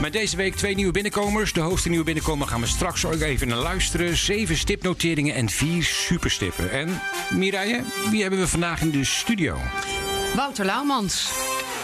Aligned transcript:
Met 0.00 0.12
deze 0.12 0.36
week 0.36 0.54
twee 0.54 0.74
nieuwe 0.74 0.92
binnenkomers. 0.92 1.52
De 1.52 1.60
hoogste 1.60 1.88
nieuwe 1.88 2.04
binnenkomer 2.04 2.46
gaan 2.46 2.60
we 2.60 2.66
straks 2.66 3.04
ook 3.04 3.20
even 3.20 3.48
naar 3.48 3.58
luisteren. 3.58 4.16
Zeven 4.16 4.56
stipnoteringen 4.56 5.34
en 5.34 5.48
vier 5.48 5.82
superstippen. 5.82 6.70
En 6.70 7.00
Mireille, 7.30 7.82
wie 8.10 8.20
hebben 8.22 8.40
we 8.40 8.48
vandaag 8.48 8.80
in 8.80 8.90
de 8.90 9.04
studio? 9.04 9.58
Wouter 10.34 10.64
Laumans. 10.64 11.30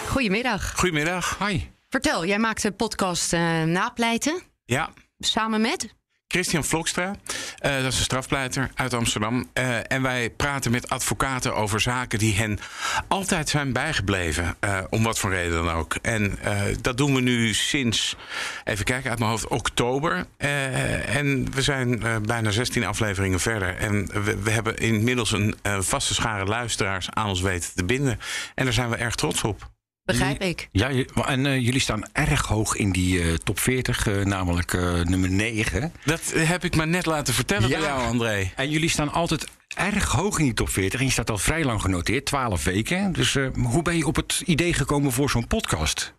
Goedemiddag. 0.07 0.73
Goedemiddag. 0.75 1.37
Hi. 1.47 1.61
Vertel, 1.89 2.25
jij 2.25 2.39
maakt 2.39 2.61
de 2.61 2.71
podcast 2.71 3.33
eh, 3.33 3.63
Napleiten 3.63 4.41
Ja, 4.65 4.89
samen 5.19 5.61
met? 5.61 5.95
Christian 6.33 6.63
Vlokstra, 6.63 7.15
eh, 7.57 7.75
dat 7.75 7.91
is 7.91 7.97
een 7.97 8.03
strafpleiter 8.03 8.69
uit 8.75 8.93
Amsterdam. 8.93 9.49
Eh, 9.53 9.91
en 9.91 10.01
wij 10.01 10.29
praten 10.29 10.71
met 10.71 10.89
advocaten 10.89 11.55
over 11.55 11.81
zaken 11.81 12.19
die 12.19 12.35
hen 12.35 12.59
altijd 13.07 13.49
zijn 13.49 13.73
bijgebleven. 13.73 14.55
eh, 14.59 14.79
om 14.89 15.03
wat 15.03 15.19
voor 15.19 15.29
reden 15.31 15.63
dan 15.63 15.69
ook. 15.69 15.95
En 16.01 16.39
dat 16.81 16.97
doen 16.97 17.15
we 17.15 17.21
nu 17.21 17.53
sinds, 17.53 18.15
even 18.63 18.85
kijken 18.85 19.09
uit 19.09 19.19
mijn 19.19 19.31
hoofd, 19.31 19.47
oktober. 19.47 20.25
En 20.37 21.51
we 21.51 21.61
zijn 21.61 22.01
bijna 22.25 22.51
16 22.51 22.85
afleveringen 22.85 23.39
verder. 23.39 23.75
En 23.75 24.23
we, 24.23 24.37
we 24.37 24.51
hebben 24.51 24.77
inmiddels 24.77 25.31
een 25.31 25.55
vaste 25.79 26.13
schare 26.13 26.45
luisteraars 26.45 27.09
aan 27.09 27.27
ons 27.27 27.41
weten 27.41 27.69
te 27.75 27.85
binden. 27.85 28.19
En 28.55 28.63
daar 28.63 28.73
zijn 28.73 28.89
we 28.89 28.95
erg 28.95 29.15
trots 29.15 29.43
op. 29.43 29.72
Begrijp 30.05 30.41
ik. 30.41 30.67
Ja, 30.71 30.89
en 31.25 31.45
eh, 31.45 31.59
jullie 31.59 31.79
staan 31.79 32.03
erg 32.13 32.45
hoog 32.45 32.75
in 32.75 32.91
die 32.91 33.21
eh, 33.21 33.33
top 33.33 33.59
40, 33.59 34.07
eh, 34.07 34.25
namelijk 34.25 34.73
eh, 34.73 35.01
nummer 35.01 35.29
9. 35.29 35.93
Dat 36.05 36.21
heb 36.35 36.63
ik 36.63 36.75
maar 36.75 36.87
net 36.87 37.05
laten 37.05 37.33
vertellen 37.33 37.69
Ja. 37.69 37.77
door 37.77 37.85
jou, 37.87 38.01
André. 38.07 38.51
En 38.55 38.69
jullie 38.69 38.89
staan 38.89 39.11
altijd 39.11 39.47
erg 39.75 40.11
hoog 40.11 40.37
in 40.39 40.43
die 40.45 40.53
top 40.53 40.69
40. 40.69 40.99
En 40.99 41.05
je 41.05 41.11
staat 41.11 41.29
al 41.29 41.37
vrij 41.37 41.63
lang 41.63 41.81
genoteerd, 41.81 42.25
12 42.25 42.63
weken. 42.63 43.11
Dus 43.13 43.35
eh, 43.35 43.47
hoe 43.53 43.81
ben 43.81 43.97
je 43.97 44.05
op 44.07 44.15
het 44.15 44.41
idee 44.45 44.73
gekomen 44.73 45.11
voor 45.11 45.29
zo'n 45.29 45.47
podcast? 45.47 46.13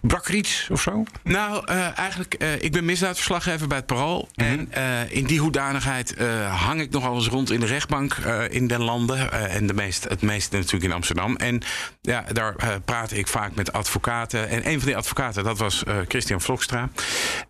Brak 0.00 0.28
er 0.28 0.34
iets 0.34 0.68
of 0.70 0.80
zo? 0.80 1.04
Nou, 1.22 1.66
eh, 1.66 1.98
eigenlijk, 1.98 2.34
eh, 2.34 2.62
ik 2.62 2.72
ben 2.72 2.84
misdaadverslaggever 2.84 3.68
bij 3.68 3.76
het 3.76 3.86
Parool. 3.86 4.28
Mhm. 4.34 4.48
En 4.48 4.72
eh, 4.72 5.16
in 5.16 5.24
die 5.24 5.40
hoedanigheid 5.40 6.14
hang 6.50 6.80
ik 6.80 6.90
nogal 6.90 7.14
eens 7.14 7.28
rond 7.28 7.50
in 7.50 7.60
de 7.60 7.66
rechtbank 7.66 8.14
in 8.50 8.66
den 8.66 8.82
landen. 8.82 9.32
en 9.50 9.66
de 9.66 9.74
meest, 9.74 10.04
het 10.04 10.22
meeste 10.22 10.56
natuurlijk 10.56 10.84
in 10.84 10.92
Amsterdam. 10.92 11.36
En 11.36 11.62
ja, 12.00 12.24
daar 12.32 12.80
praat 12.84 13.12
ik 13.12 13.26
vaak 13.28 13.54
met 13.54 13.72
advocaten. 13.72 14.48
En 14.48 14.68
een 14.68 14.78
van 14.78 14.86
die 14.86 14.96
advocaten, 14.96 15.44
dat 15.44 15.58
was 15.58 15.82
Christian 16.08 16.40
Vlokstra. 16.40 16.88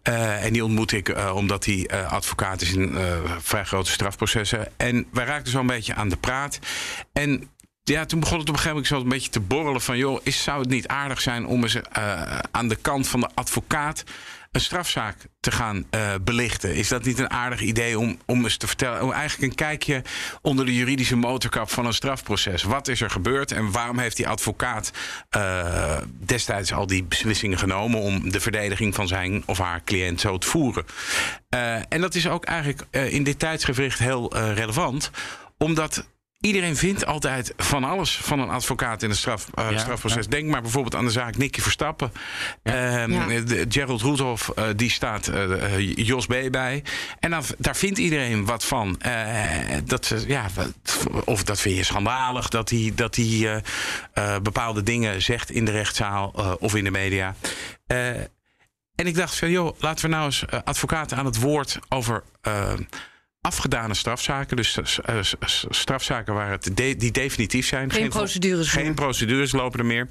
En 0.02 0.52
die 0.52 0.64
ontmoet 0.64 0.92
ik 0.92 1.14
omdat 1.34 1.64
hij 1.64 1.90
advocaat 2.08 2.60
is 2.60 2.72
in 2.72 2.98
vrij 3.38 3.64
grote 3.64 3.90
strafprocessen. 3.90 4.68
En 4.76 5.06
wij 5.12 5.24
raakten 5.24 5.52
zo 5.52 5.60
een 5.60 5.66
beetje 5.66 5.94
aan 5.94 6.08
de 6.08 6.16
praat. 6.16 6.58
En 7.12 7.50
ja, 7.84 8.04
toen 8.04 8.20
begon 8.20 8.38
het 8.38 8.48
op 8.48 8.54
een 8.54 8.60
gegeven 8.60 8.82
moment 8.82 8.86
zo 8.86 9.00
een 9.00 9.08
beetje 9.08 9.30
te 9.30 9.40
borrelen 9.40 9.80
van... 9.80 9.98
joh, 9.98 10.20
is, 10.22 10.42
zou 10.42 10.60
het 10.60 10.68
niet 10.68 10.88
aardig 10.88 11.20
zijn 11.20 11.46
om 11.46 11.62
eens 11.62 11.74
eh, 11.74 12.38
aan 12.50 12.68
de 12.68 12.76
kant 12.76 13.08
van 13.08 13.20
de 13.20 13.28
advocaat... 13.34 14.04
een 14.50 14.60
strafzaak 14.60 15.16
te 15.40 15.50
gaan 15.50 15.86
eh, 15.90 16.14
belichten? 16.22 16.74
Is 16.74 16.88
dat 16.88 17.04
niet 17.04 17.18
een 17.18 17.30
aardig 17.30 17.60
idee 17.60 17.98
om, 17.98 18.18
om 18.26 18.44
eens 18.44 18.56
te 18.56 18.66
vertellen... 18.66 19.02
om 19.02 19.12
eigenlijk 19.12 19.50
een 19.50 19.56
kijkje 19.56 20.02
onder 20.42 20.66
de 20.66 20.74
juridische 20.74 21.16
motorkap 21.16 21.70
van 21.70 21.86
een 21.86 21.92
strafproces? 21.92 22.62
Wat 22.62 22.88
is 22.88 23.00
er 23.00 23.10
gebeurd 23.10 23.52
en 23.52 23.70
waarom 23.70 23.98
heeft 23.98 24.16
die 24.16 24.28
advocaat 24.28 24.90
eh, 25.28 25.96
destijds 26.24 26.72
al 26.72 26.86
die 26.86 27.04
beslissingen 27.04 27.58
genomen... 27.58 28.00
om 28.00 28.30
de 28.30 28.40
verdediging 28.40 28.94
van 28.94 29.08
zijn 29.08 29.42
of 29.46 29.58
haar 29.58 29.84
cliënt 29.84 30.20
zo 30.20 30.38
te 30.38 30.46
voeren? 30.46 30.84
En 31.88 32.00
dat 32.00 32.14
is 32.14 32.28
ook 32.28 32.44
eigenlijk 32.44 32.86
in 33.12 33.22
dit 33.22 33.38
tijdsgevricht 33.38 33.98
heel 33.98 34.36
relevant... 34.36 35.10
omdat 35.58 36.06
Iedereen 36.40 36.76
vindt 36.76 37.06
altijd 37.06 37.52
van 37.56 37.84
alles 37.84 38.16
van 38.16 38.38
een 38.40 38.48
advocaat 38.48 39.02
in 39.02 39.10
een 39.10 39.16
straf, 39.16 39.46
eh, 39.54 39.70
Ja, 39.70 39.78
strafproces. 39.78 40.26
Denk 40.26 40.48
maar 40.48 40.62
bijvoorbeeld 40.62 40.94
aan 40.94 41.04
de 41.04 41.10
zaak 41.10 41.36
Nicky 41.36 41.60
Verstappen. 41.60 42.12
Ehm, 42.62 43.12
Ja. 43.12 43.40
de- 43.40 43.64
Gerald 43.68 44.00
Roethoff, 44.00 44.48
eh, 44.48 44.64
die 44.76 44.90
staat 44.90 45.26
eh, 45.28 45.74
eh, 45.74 45.96
Jos 45.96 46.26
B. 46.26 46.34
bij. 46.50 46.82
En 47.18 47.30
dan, 47.30 47.42
daar 47.58 47.76
vindt 47.76 47.98
iedereen 47.98 48.44
wat 48.44 48.64
van. 48.64 49.00
Eh, 49.00 49.44
dat, 49.84 50.06
ze- 50.06 50.24
ja, 50.26 50.46
wat- 50.54 51.06
of 51.24 51.44
dat 51.44 51.60
vind 51.60 51.76
je 51.76 51.82
schandalig 51.82 52.48
dat 52.48 52.70
hij, 52.70 52.92
dat 52.94 53.16
hij 53.16 53.62
bepaalde 54.42 54.82
dingen 54.82 55.22
zegt 55.22 55.50
in 55.50 55.64
de 55.64 55.70
rechtszaal 55.72 56.32
eh, 56.36 56.52
of 56.58 56.74
in 56.74 56.84
de 56.84 56.90
media. 56.90 57.34
Eh, 57.86 58.08
en 58.94 59.06
ik 59.06 59.14
dacht 59.14 59.34
van, 59.36 59.50
joh, 59.50 59.76
laten 59.80 60.04
we 60.04 60.10
nou 60.10 60.24
eens 60.24 60.44
advocaten 60.64 61.16
aan 61.16 61.24
het 61.26 61.40
woord 61.40 61.78
over 61.88 62.22
afgedane 63.40 63.94
strafzaken. 63.94 64.56
Dus 64.56 64.78
eh, 65.02 65.22
s- 65.22 65.66
strafzaken 65.68 66.34
waar 66.34 66.50
het 66.50 66.70
de- 66.76 66.96
die 66.96 67.10
definitief 67.10 67.66
zijn. 67.66 67.92
Geen 67.92 68.08
procedures 68.08 68.68
Geen 68.70 68.84
meer. 68.84 68.94
procedures 68.94 69.52
lopen 69.52 69.78
er 69.78 69.86
meer. 69.86 70.08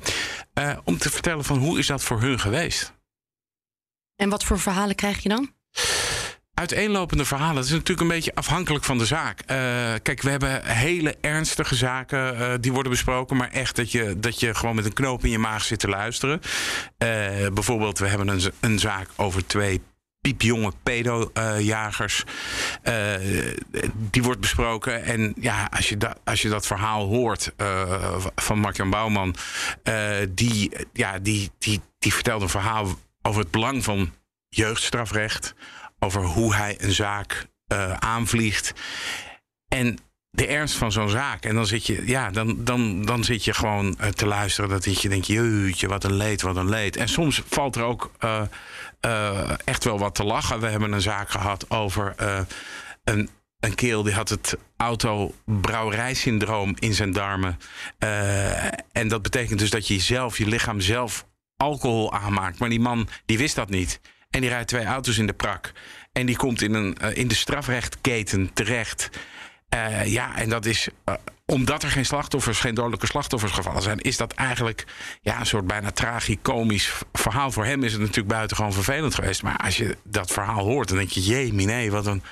Eh, 0.53 0.78
om 0.84 0.97
te 0.97 1.09
vertellen 1.09 1.44
van 1.44 1.57
hoe 1.57 1.79
is 1.79 1.88
dat 1.88 2.03
voor 2.03 2.22
hun 2.22 2.40
geweest. 2.40 2.94
En 4.16 4.29
wat 4.29 4.44
voor 4.44 4.59
verhalen 4.59 4.95
krijg 4.95 5.23
je 5.23 5.29
dan? 5.29 5.53
Uiteenlopende 6.53 7.25
verhalen. 7.25 7.56
Dat 7.56 7.66
is 7.66 7.72
natuurlijk 7.72 8.00
een 8.01 8.07
beetje 8.07 8.35
afhankelijk 8.35 8.84
van 8.85 8.97
de 8.97 9.06
zaak. 9.06 9.40
Eh, 9.40 9.56
kijk, 10.03 10.22
we 10.22 10.29
hebben 10.29 10.66
hele 10.66 11.16
ernstige 11.22 11.75
zaken 11.75 12.38
eh, 12.38 12.53
die 12.59 12.72
worden 12.72 12.91
besproken. 12.91 13.38
Maar 13.38 13.50
echt 13.51 13.75
dat 13.75 13.91
je, 13.91 14.19
dat 14.19 14.40
je 14.40 14.56
gewoon 14.56 14.75
met 14.75 14.85
een 14.85 14.94
knoop 14.94 15.23
in 15.23 15.29
je 15.29 15.38
maag 15.40 15.63
zit 15.63 15.79
te 15.79 15.88
luisteren. 15.88 16.41
Eh, 16.97 17.07
bijvoorbeeld, 17.53 18.00
we 18.00 18.07
hebben 18.07 18.28
een, 18.28 18.51
een 18.59 18.79
zaak 18.79 19.07
over 19.16 19.47
twee 19.47 19.81
piepjonge 20.22 20.72
pedojagers. 20.84 22.24
Eh 22.81 23.16
die 24.19 24.24
wordt 24.24 24.40
besproken. 24.40 25.03
En 25.03 25.34
ja, 25.40 25.69
als 25.75 25.90
je, 25.90 25.97
da 25.97 26.18
als 26.24 26.41
je 26.41 26.50
dat 26.50 26.68
verhaal 26.68 27.07
hoort 27.07 27.53
eh, 27.57 28.25
van 28.35 28.59
Mark-Jan 28.59 28.90
Bouwman... 28.90 29.35
eh, 29.84 30.16
die, 30.29 30.72
ja, 30.94 31.19
die, 31.19 31.52
die, 31.58 31.81
die 32.00 32.13
vertelt 32.13 32.41
een 32.41 32.50
verhaal 32.50 32.88
over 33.22 33.41
het 33.41 33.52
belang 33.52 33.84
van 33.84 34.13
jeugdstrafrecht... 34.50 35.53
over 36.00 36.24
hoe 36.24 36.56
hij 36.56 36.75
een 36.79 36.94
zaak 36.94 37.47
eh, 37.68 37.94
aanvliegt... 37.94 38.74
En 39.68 39.97
de 40.31 40.47
ernst 40.47 40.75
van 40.75 40.91
zo'n 40.91 41.09
zaak. 41.09 41.44
En 41.44 41.56
dan 41.56 41.66
zit 41.66 41.85
je, 41.85 42.01
ja, 42.06 42.29
dan, 42.29 42.63
dan, 42.63 43.06
dan 43.06 43.23
zit 43.23 43.45
je 43.45 43.53
gewoon 43.53 43.97
eh, 43.97 44.09
te 44.09 44.25
luisteren. 44.25 44.69
Dat 44.69 45.01
je 45.01 45.09
denkt, 45.09 45.28
jeetje, 45.28 45.88
wat 45.88 46.03
een 46.03 46.16
leed, 46.16 46.41
wat 46.41 46.56
een 46.56 46.69
leed. 46.69 46.95
En 46.95 47.09
soms 47.09 47.41
valt 47.47 47.75
er 47.75 47.84
ook 47.84 48.12
eh, 48.19 48.41
eh, 49.00 49.50
echt 49.66 49.84
wel 49.84 50.00
wat 50.00 50.16
te 50.16 50.23
lachen. 50.23 50.59
We 50.59 50.67
hebben 50.67 50.91
een 50.91 51.01
zaak 51.01 51.29
gehad 51.29 51.69
over 51.69 52.16
een, 53.03 53.29
een 53.59 53.75
keel 53.75 54.03
die 54.03 54.13
had 54.13 54.29
het 54.29 54.57
auto-brouwerijsyndroom 54.78 56.75
in 56.79 56.94
zijn 56.94 57.11
darmen. 57.11 57.57
En 58.91 59.07
dat 59.07 59.22
betekent 59.22 59.59
dus 59.59 59.69
dat 59.69 59.88
je 59.88 60.00
zelf, 60.00 60.38
je 60.38 60.47
lichaam 60.47 60.79
zelf 60.79 61.25
alcohol 61.57 62.13
aanmaakt. 62.13 62.59
Maar 62.59 62.69
die 62.69 62.79
man, 62.79 63.07
die 63.25 63.38
wist 63.38 63.56
dat 63.56 63.69
niet. 63.69 64.00
En 64.29 64.41
die 64.41 64.50
rijdt 64.50 64.67
twee 64.67 64.85
auto's 64.85 65.17
in 65.17 65.28
de 65.28 65.34
prak. 65.34 65.72
En 66.11 66.25
die 66.25 66.38
komt 66.38 66.61
in, 66.61 66.73
een, 66.73 66.94
in 66.94 67.28
de 67.28 67.35
strafrechtketen 67.35 68.53
terecht. 68.53 69.09
Eh, 69.69 70.06
ja, 70.06 70.38
en 70.38 70.50
dat 70.50 70.66
is 70.66 70.90
eh, 71.03 71.13
omdat 71.49 71.83
er 71.83 71.89
geen 71.89 72.05
slachtoffers, 72.05 72.59
geen 72.59 72.75
dodelijke 72.75 73.05
slachtoffers 73.05 73.51
gevallen 73.51 73.81
zijn, 73.81 73.99
is 73.99 74.17
dat 74.17 74.33
eigenlijk 74.33 74.85
ja, 75.21 75.39
een 75.39 75.45
soort 75.45 75.67
bijna 75.67 75.91
tragicomisch 75.91 76.93
verhaal. 77.13 77.51
Voor 77.51 77.65
hem 77.65 77.83
is 77.83 77.91
het 77.91 78.01
natuurlijk 78.01 78.27
buitengewoon 78.27 78.73
vervelend 78.73 79.16
geweest. 79.16 79.43
Maar 79.43 79.57
als 79.57 79.78
je 79.78 79.97
dat 80.03 80.31
verhaal 80.31 80.63
hoort, 80.63 80.87
dan 80.87 80.97
denk 80.97 81.09
je, 81.09 81.22
jee, 81.22 81.53
nee, 81.53 81.91
wat 81.91 82.05
een, 82.05 82.23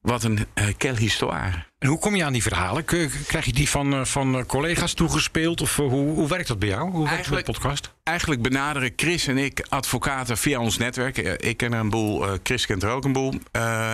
wat 0.00 0.24
een 0.24 0.46
uh, 0.82 0.96
histoire. 0.96 1.64
En 1.78 1.88
hoe 1.88 1.98
kom 1.98 2.16
je 2.16 2.24
aan 2.24 2.32
die 2.32 2.42
verhalen? 2.42 2.84
Krijg 3.26 3.44
je 3.44 3.52
die 3.52 3.68
van, 3.68 3.92
eh, 3.92 4.04
van 4.04 4.38
eh, 4.38 4.44
collega's 4.44 4.94
toegespeeld? 4.94 5.60
Of 5.60 5.76
hoe, 5.76 5.90
hoe 5.90 6.28
werkt 6.28 6.48
dat 6.48 6.58
bij 6.58 6.68
jou? 6.68 6.90
Hoe 6.90 7.08
werkt 7.08 7.28
de 7.28 7.42
podcast? 7.42 7.92
Eigenlijk 8.02 8.42
benaderen 8.42 8.92
Chris 8.96 9.26
en 9.26 9.38
ik 9.38 9.66
advocaten 9.68 10.38
via 10.38 10.60
ons 10.60 10.78
netwerk. 10.78 11.18
Ik 11.18 11.56
ken 11.56 11.72
er 11.72 11.80
een 11.80 11.90
boel, 11.90 12.38
Chris 12.42 12.66
kent 12.66 12.82
er 12.82 12.90
ook 12.90 13.04
een 13.04 13.12
boel. 13.12 13.34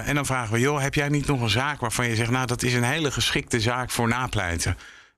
En 0.04 0.14
dan 0.14 0.26
vragen 0.26 0.52
we, 0.52 0.60
joh, 0.60 0.80
heb 0.80 0.94
jij 0.94 1.08
niet 1.08 1.26
nog 1.26 1.40
een 1.40 1.50
zaak 1.50 1.80
waarvan 1.80 2.08
je 2.08 2.14
zegt... 2.14 2.30
nou, 2.30 2.46
dat 2.46 2.62
is 2.62 2.74
een 2.74 2.82
hele 2.82 3.10
geschikte 3.10 3.60
zaak 3.60 3.90
voor 3.90 4.08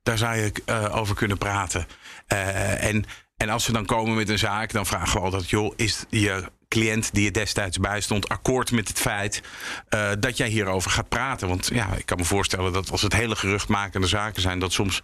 Daar 0.02 0.18
zou 0.18 0.36
je 0.36 0.52
eh, 0.64 0.96
over 0.96 1.14
kunnen 1.14 1.38
praten. 1.38 1.86
Eh, 2.26 2.84
en, 2.84 3.04
en 3.36 3.48
als 3.48 3.64
ze 3.64 3.72
dan 3.72 3.86
komen 3.86 4.14
met 4.14 4.28
een 4.28 4.38
zaak, 4.38 4.72
dan 4.72 4.86
vragen 4.86 5.12
we 5.12 5.24
altijd... 5.24 5.50
joh, 5.50 5.72
is 5.76 6.04
je 6.08 6.44
cliënt 6.68 7.14
die 7.14 7.24
je 7.24 7.30
destijds 7.30 7.78
bijstond 7.78 8.28
akkoord 8.28 8.72
met 8.72 8.88
het 8.88 8.98
feit... 8.98 9.42
eh, 9.88 10.10
dat 10.18 10.36
jij 10.36 10.48
hierover 10.48 10.90
gaat 10.90 11.08
praten? 11.08 11.48
Want 11.48 11.70
ja, 11.72 11.94
ik 11.96 12.06
kan 12.06 12.18
me 12.18 12.24
voorstellen 12.24 12.72
dat 12.72 12.90
als 12.90 13.02
het 13.02 13.12
hele 13.12 13.36
geruchtmakende 13.36 14.06
zaken 14.06 14.42
zijn... 14.42 14.58
dat 14.58 14.72
soms 14.72 15.02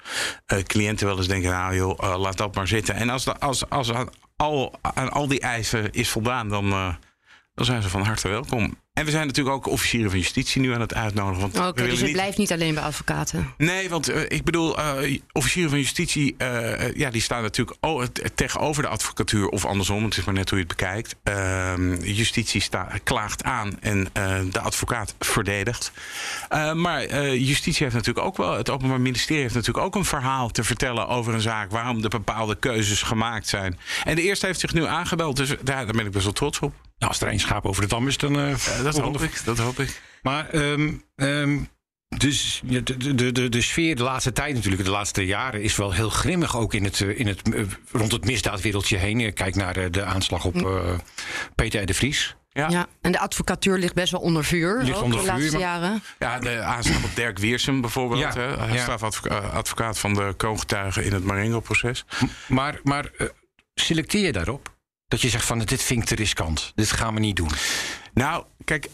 cliënten 0.67 1.07
wel 1.07 1.17
eens 1.17 1.29
denken, 1.29 1.51
nou 1.51 1.75
joh, 1.75 2.19
laat 2.19 2.37
dat 2.37 2.55
maar 2.55 2.69
zitten. 2.69 2.95
En 2.95 3.11
als, 3.11 3.39
als, 3.39 3.71
als 3.71 3.91
al, 4.37 4.79
aan 4.81 5.11
al 5.11 5.29
die 5.29 5.41
eisen 5.41 5.93
is 5.93 6.09
voldaan, 6.09 6.49
dan, 6.49 6.99
dan 7.56 7.64
zijn 7.64 7.82
ze 7.82 7.88
van 7.88 8.03
harte 8.03 8.29
welkom. 8.29 8.76
En 8.93 9.05
we 9.05 9.11
zijn 9.11 9.26
natuurlijk 9.26 9.56
ook 9.56 9.67
officieren 9.67 10.11
van 10.11 10.19
justitie 10.19 10.61
nu 10.61 10.75
aan 10.75 10.81
het 10.81 10.94
uitnodigen. 10.94 11.41
Want 11.41 11.55
we 11.55 11.61
willen 11.61 11.91
dus 11.91 11.99
het 11.99 12.06
niet... 12.06 12.17
blijft 12.17 12.38
niet 12.38 12.53
alleen 12.53 12.75
bij 12.75 12.82
advocaten. 12.82 13.55
Nee, 13.56 13.88
want 13.88 14.08
eh, 14.08 14.23
ik 14.23 14.44
bedoel, 14.44 14.79
eh, 14.79 15.20
officieren 15.32 15.70
van 15.70 15.79
justitie, 15.79 16.35
eh, 16.38 16.94
ja, 16.94 17.11
die 17.11 17.20
staan 17.20 17.43
natuurlijk 17.43 17.79
tegenover 18.35 18.82
de 18.82 18.88
advocatuur 18.88 19.49
of 19.49 19.64
andersom. 19.64 20.05
Het 20.05 20.17
is 20.17 20.25
maar 20.25 20.35
net 20.35 20.50
hoe 20.50 20.58
je 20.58 20.64
het 20.64 20.76
bekijkt. 20.76 21.17
Ehm, 21.23 21.94
justitie 21.94 22.62
klaagt 23.05 23.44
aan 23.44 23.81
en 23.81 24.09
de 24.50 24.61
advocaat 24.61 25.14
verdedigt. 25.19 25.93
Maar 26.75 27.06
justitie 27.37 27.82
heeft 27.82 27.97
natuurlijk 27.97 28.26
ook 28.26 28.37
wel, 28.37 28.56
het 28.56 28.70
Openbaar 28.70 29.00
Ministerie 29.00 29.43
heeft 29.43 29.55
natuurlijk 29.55 29.87
ook 29.87 29.94
een 29.94 30.05
verhaal 30.05 30.50
te 30.50 30.64
vertellen 30.64 31.09
over 31.09 31.35
een 31.35 31.41
zaak, 31.41 31.70
waarom 31.70 32.02
de 32.02 32.09
bepaalde 32.09 32.56
keuzes 32.56 33.02
gemaakt 33.02 33.49
zijn. 33.49 33.79
En 34.05 34.14
de 34.14 34.23
eerste 34.23 34.47
heeft 34.47 34.61
zich 34.61 34.75
nu 34.75 34.85
aangebeld, 34.85 35.37
dus 35.37 35.49
daar, 35.49 35.85
daar 35.85 35.87
ben 35.87 36.06
ik 36.06 36.12
best 36.12 36.25
wel 36.25 36.32
trots 36.32 36.59
op. 36.59 36.73
Nou, 36.99 37.13
als 37.13 37.21
er 37.21 37.29
één 37.29 37.39
schaap 37.41 37.67
over 37.67 37.83
de 37.83 37.89
dam 37.89 38.09
is, 38.09 38.17
dan... 38.17 38.39
eh, 38.39 38.83
dat 38.83 38.99
hoop 38.99 39.21
ik, 39.21 39.41
dat 39.45 39.59
hoop 39.59 39.79
ik. 39.81 40.01
Maar 40.23 40.49
ehm, 40.49 40.93
ehm, 41.17 41.59
dus 42.17 42.63
ja, 42.65 42.81
de, 42.81 43.15
de, 43.15 43.33
de, 43.33 43.49
de 43.49 43.61
sfeer 43.63 43.97
de 43.97 44.03
laatste 44.03 44.33
tijd 44.33 44.55
natuurlijk, 44.55 44.85
de 44.85 44.91
laatste 44.91 45.27
jaren, 45.27 45.63
is 45.63 45.77
wel 45.77 45.93
heel 45.93 46.11
grimmig 46.11 46.57
ook 46.57 46.75
in 46.75 46.85
het, 46.85 47.01
eh, 47.01 47.19
in 47.19 47.27
het, 47.27 47.55
eh, 47.55 47.63
rond 47.93 48.13
het 48.13 48.25
misdaadwereldje 48.25 48.97
heen. 48.97 49.33
Kijk 49.35 49.55
naar 49.55 49.77
eh, 49.77 49.91
de 49.91 50.05
aanslag 50.05 50.45
op 50.45 50.57
eh, 50.57 50.99
Peter 51.55 51.83
R. 51.83 51.87
de 51.87 51.95
Vries. 51.95 52.37
Ja. 52.49 52.69
Ja. 52.69 52.87
En 53.01 53.13
de 53.13 53.19
advocatuur 53.19 53.79
ligt 53.79 53.95
best 53.95 54.13
wel 54.13 54.21
onder 54.21 54.45
vuur. 54.45 54.83
Ligt 54.83 54.97
ook 54.97 55.03
onder 55.03 55.19
de 55.19 55.25
vuur, 55.25 55.33
laatste 55.33 55.53
maar- 55.53 55.61
jaren. 55.61 56.03
Ja, 56.19 56.39
de 56.39 56.61
aanslag 56.61 57.05
op 57.05 57.11
Dirk 57.15 57.39
Wiersum 57.39 57.81
bijvoorbeeld. 57.81 58.21
Ja, 58.21 58.33
hè, 58.35 58.75
ja. 58.75 58.83
strafadvocaat 58.83 59.99
van 59.99 60.15
de 60.15 60.35
kroongetuigen 60.37 61.05
in 61.05 61.13
het 61.13 61.25
Marengo-proces. 61.25 62.05
Maar, 62.49 62.81
maar 62.83 63.11
selecteer 63.75 64.25
je 64.25 64.33
daarop? 64.33 64.75
Dat 65.08 65.20
je 65.20 65.29
zegt 65.29 65.44
van 65.44 65.58
dit 65.58 65.82
vind 65.82 66.03
ik 66.03 66.08
te 66.08 66.14
riskant. 66.14 66.73
Dit 66.75 66.93
gaan 66.93 67.14
we 67.14 67.20
niet 67.20 67.37
doen. 67.37 67.50
Nou, 68.14 68.44
kijk, 68.64 68.88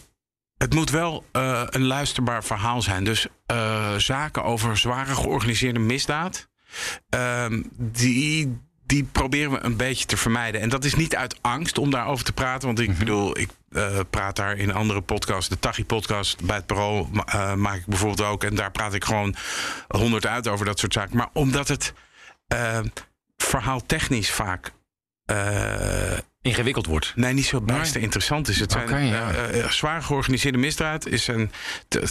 het 0.57 0.73
moet 0.73 0.89
wel 0.89 1.25
eh, 1.31 1.63
een 1.69 1.85
luisterbaar 1.85 2.43
verhaal 2.43 2.81
zijn. 2.81 3.03
Dus 3.03 3.27
eh, 3.45 3.95
zaken 3.95 4.43
over 4.43 4.77
zware 4.77 5.15
georganiseerde 5.15 5.79
misdaad, 5.79 6.47
ehm, 7.09 7.61
die, 7.77 8.57
die 8.85 9.03
proberen 9.03 9.51
we 9.51 9.63
een 9.63 9.77
beetje 9.77 10.05
te 10.05 10.17
vermijden. 10.17 10.61
En 10.61 10.69
dat 10.69 10.83
is 10.83 10.95
niet 10.95 11.15
uit 11.15 11.37
angst 11.41 11.77
om 11.77 11.89
daarover 11.89 12.25
te 12.25 12.33
praten. 12.33 12.67
Want 12.67 12.79
ik 12.79 12.97
bedoel, 12.97 13.37
ik 13.37 13.49
eh, 13.69 13.99
praat 14.09 14.35
daar 14.35 14.57
in 14.57 14.73
andere 14.73 15.01
podcasts, 15.01 15.49
de 15.49 15.59
Tachi-podcast 15.59 16.45
bij 16.45 16.55
het 16.55 16.65
Parool 16.65 17.09
eh, 17.25 17.53
maak 17.53 17.75
ik 17.75 17.85
bijvoorbeeld 17.85 18.29
ook. 18.29 18.43
En 18.43 18.55
daar 18.55 18.71
praat 18.71 18.93
ik 18.93 19.03
gewoon 19.03 19.35
honderd 19.87 20.25
uit 20.25 20.47
over 20.47 20.65
dat 20.65 20.79
soort 20.79 20.93
zaken. 20.93 21.17
Maar 21.17 21.29
omdat 21.33 21.67
het 21.67 21.93
eh, 22.47 22.79
verhaal 23.37 23.85
technisch 23.85 24.31
vaak 24.31 24.71
Ingewikkeld 26.41 26.85
wordt. 26.85 27.13
Nee, 27.15 27.33
niet 27.33 27.45
zo 27.45 27.61
bijster 27.61 28.01
interessant 28.01 28.47
is. 28.47 28.59
Het 28.59 28.71
zijn 28.71 28.83
Oké, 28.83 28.97
ja. 28.97 29.31
eh, 29.31 29.59
eh, 29.59 29.69
zwaar 29.69 30.01
georganiseerde 30.01 30.57
misdaad. 30.57 31.05
Is 31.05 31.27
een, 31.27 31.51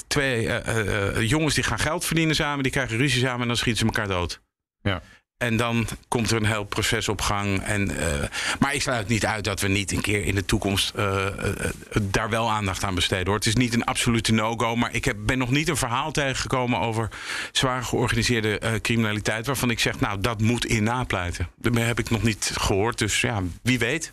twee 0.06 0.48
eh, 0.48 0.78
eh, 0.78 1.16
eh, 1.16 1.28
jongens 1.28 1.54
die 1.54 1.64
gaan 1.64 1.78
geld 1.78 2.04
verdienen 2.04 2.34
samen, 2.34 2.62
die 2.62 2.72
krijgen 2.72 2.96
ruzie 2.96 3.20
samen 3.20 3.40
en 3.40 3.46
dan 3.46 3.56
schieten 3.56 3.80
ze 3.80 3.86
elkaar 3.86 4.08
dood. 4.16 4.40
Ja. 4.82 5.02
En 5.43 5.56
dan 5.56 5.87
komt 6.09 6.31
er 6.31 6.37
een 6.37 6.47
heel 6.47 6.65
proces 6.65 7.09
op 7.09 7.21
gang. 7.21 7.62
En, 7.62 7.99
eh, 7.99 8.29
maar 8.59 8.75
ik 8.75 8.83
sluit 8.83 9.09
niet 9.09 9.27
uit 9.27 9.44
dat 9.44 9.61
we 9.61 9.69
niet 9.69 9.93
een 9.93 10.00
keer 10.00 10.25
in 10.25 10.35
de 10.35 10.44
toekomst 10.44 10.93
eh, 10.94 11.27
eh, 11.27 11.71
daar 12.03 12.31
wel 12.31 12.50
aandacht 12.50 12.85
aan 12.85 12.94
besteden. 12.94 13.27
Hoor. 13.27 13.35
Het 13.35 13.47
is 13.47 13.55
niet 13.55 13.75
een 13.75 13.85
absolute 13.85 14.33
no-go. 14.33 14.77
Maar 14.77 14.94
ik 14.94 15.05
heb, 15.05 15.17
ben 15.21 15.39
nog 15.39 15.50
niet 15.50 15.69
een 15.69 15.77
verhaal 15.77 16.12
tegengekomen 16.12 16.79
over 16.79 17.09
zwaar 17.53 17.85
georganiseerde 17.85 18.59
eh, 18.59 18.81
criminaliteit. 18.81 19.47
Waarvan 19.47 19.71
ik 19.71 19.81
zeg, 19.81 20.00
nou, 20.00 20.21
dat 20.21 20.41
moet 20.41 20.65
in 20.65 20.83
napleiten. 20.83 21.49
Dat 21.56 21.75
heb 21.75 21.99
ik 21.99 22.11
nog 22.11 22.23
niet 22.23 22.50
gehoord. 22.55 22.99
Dus 22.99 23.21
ja, 23.21 23.43
wie 23.62 23.79
weet. 23.79 24.12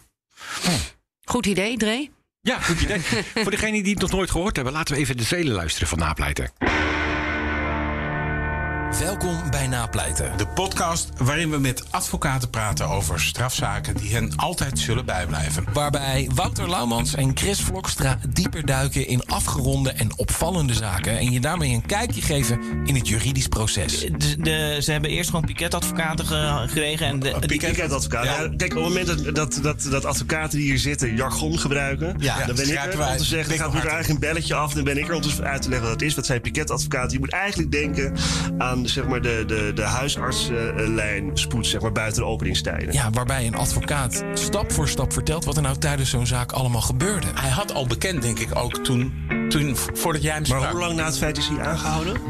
Goed 1.24 1.46
idee, 1.46 1.78
Dre. 1.78 2.10
Ja, 2.42 2.60
goed 2.60 2.82
idee. 2.82 3.00
Voor 3.44 3.52
degenen 3.52 3.84
die 3.84 3.94
het 3.94 4.02
nog 4.02 4.12
nooit 4.12 4.32
gehoord 4.32 4.56
hebben, 4.56 4.74
laten 4.74 4.96
we 4.96 5.02
even 5.02 5.18
de 5.18 5.26
trailer 5.26 5.54
luisteren 5.54 5.88
van 5.88 5.98
Napleiten. 5.98 6.52
Welkom 8.98 9.50
bij 9.50 9.68
Napleiten. 9.68 10.32
De 10.38 10.48
podcast 10.48 11.10
waarin 11.18 11.50
we 11.50 11.58
met 11.58 11.84
advocaten 11.90 12.50
praten 12.50 12.88
over 12.88 13.20
strafzaken 13.22 13.96
die 13.98 14.14
hen 14.14 14.36
altijd 14.36 14.80
zullen 14.80 15.06
bijblijven. 15.06 15.64
Waarbij 15.74 16.30
Wouter 16.36 16.70
Laumans 16.70 17.16
en 17.16 17.32
Chris 17.38 17.60
Vlokstra 17.62 18.18
dieper 18.30 18.66
duiken 18.66 19.08
in 19.08 19.26
afgeronde 19.26 19.92
en 19.92 20.18
opvallende 20.18 20.74
zaken. 20.74 21.18
En 21.18 21.32
je 21.32 21.40
daarmee 21.40 21.74
een 21.74 21.86
kijkje 21.86 22.22
geven 22.22 22.60
in 22.86 22.96
het 22.96 23.08
juridisch 23.08 23.48
proces. 23.48 24.00
De, 24.00 24.36
de- 24.42 24.78
ze 24.82 24.92
hebben 24.92 25.10
eerst 25.10 25.30
gewoon 25.30 25.46
piketadvocaten 25.46 26.26
ge- 26.26 26.64
gekregen. 26.68 27.08
En 27.08 27.20
de. 27.20 27.30
Ja. 28.26 28.48
kijk, 28.58 28.76
op 28.76 28.84
het 28.84 28.88
moment 28.94 29.08
dat, 29.08 29.36
dat, 29.36 29.60
dat, 29.62 29.88
dat 29.92 30.06
advocaten 30.06 30.58
die 30.58 30.68
hier 30.70 30.80
zitten 30.80 31.16
jargon 31.16 31.60
gebruiken, 31.60 32.16
Ja, 32.20 32.46
dan 32.46 32.56
ben 32.56 32.70
ik 32.70 32.76
er 32.92 32.98
wij 32.98 33.12
om 33.12 33.18
te 33.18 33.24
zeggen, 33.24 33.58
dan 33.58 33.72
gaat 33.72 33.84
er 33.84 33.90
eigenlijk 33.90 34.10
een 34.10 34.30
belletje 34.30 34.56
af. 34.56 34.74
Dan 34.74 34.84
ben 34.84 34.98
ik 34.98 35.08
er 35.08 35.14
om 35.16 35.22
te 35.22 35.44
uit 35.44 35.62
te 35.62 35.70
leggen 35.70 35.88
wat 35.90 36.00
dat 36.00 36.08
is. 36.08 36.16
Wat 36.16 36.26
zijn 36.26 36.42
piketadvocaten? 36.42 37.12
Je 37.12 37.20
moet 37.20 37.32
eigenlijk 37.32 37.72
denken 37.72 38.14
aan 38.58 38.79
zeg 38.88 39.08
maar, 39.08 39.22
de, 39.22 39.44
de, 39.48 39.72
de 39.76 39.82
huisartslijn 39.82 41.32
spoed 41.34 41.68
zeg 41.68 41.82
maar, 41.82 41.92
buiten 41.92 42.22
de 42.22 42.28
openingstijden. 42.28 42.94
Ja, 42.94 43.10
waarbij 43.10 43.48
een 43.48 43.56
advocaat 43.56 44.24
stap 44.34 44.72
voor 44.72 44.88
stap 44.88 45.14
vertelt 45.14 45.46
wat 45.46 45.56
er 45.56 45.62
nou 45.62 45.78
tijdens 45.78 46.10
zo'n 46.10 46.28
zaak 46.28 46.52
allemaal 46.52 46.82
gebeurde. 46.82 47.28
Hij 47.34 47.50
had 47.50 47.74
al 47.74 47.88
bekend, 47.88 48.22
denk 48.22 48.40
ik, 48.40 48.56
ook 48.56 48.78
toen, 48.84 49.14
toen 49.50 49.76
voordat 49.76 50.22
jij 50.22 50.34
hem 50.34 50.46
sprak. 50.46 50.62
Maar 50.62 50.72
hoe 50.72 50.80
lang 50.80 50.96
na 50.96 51.06
het 51.06 51.18
feit 51.18 51.38
is 51.38 51.48
hij 51.48 51.60
aangehouden? 51.60 52.22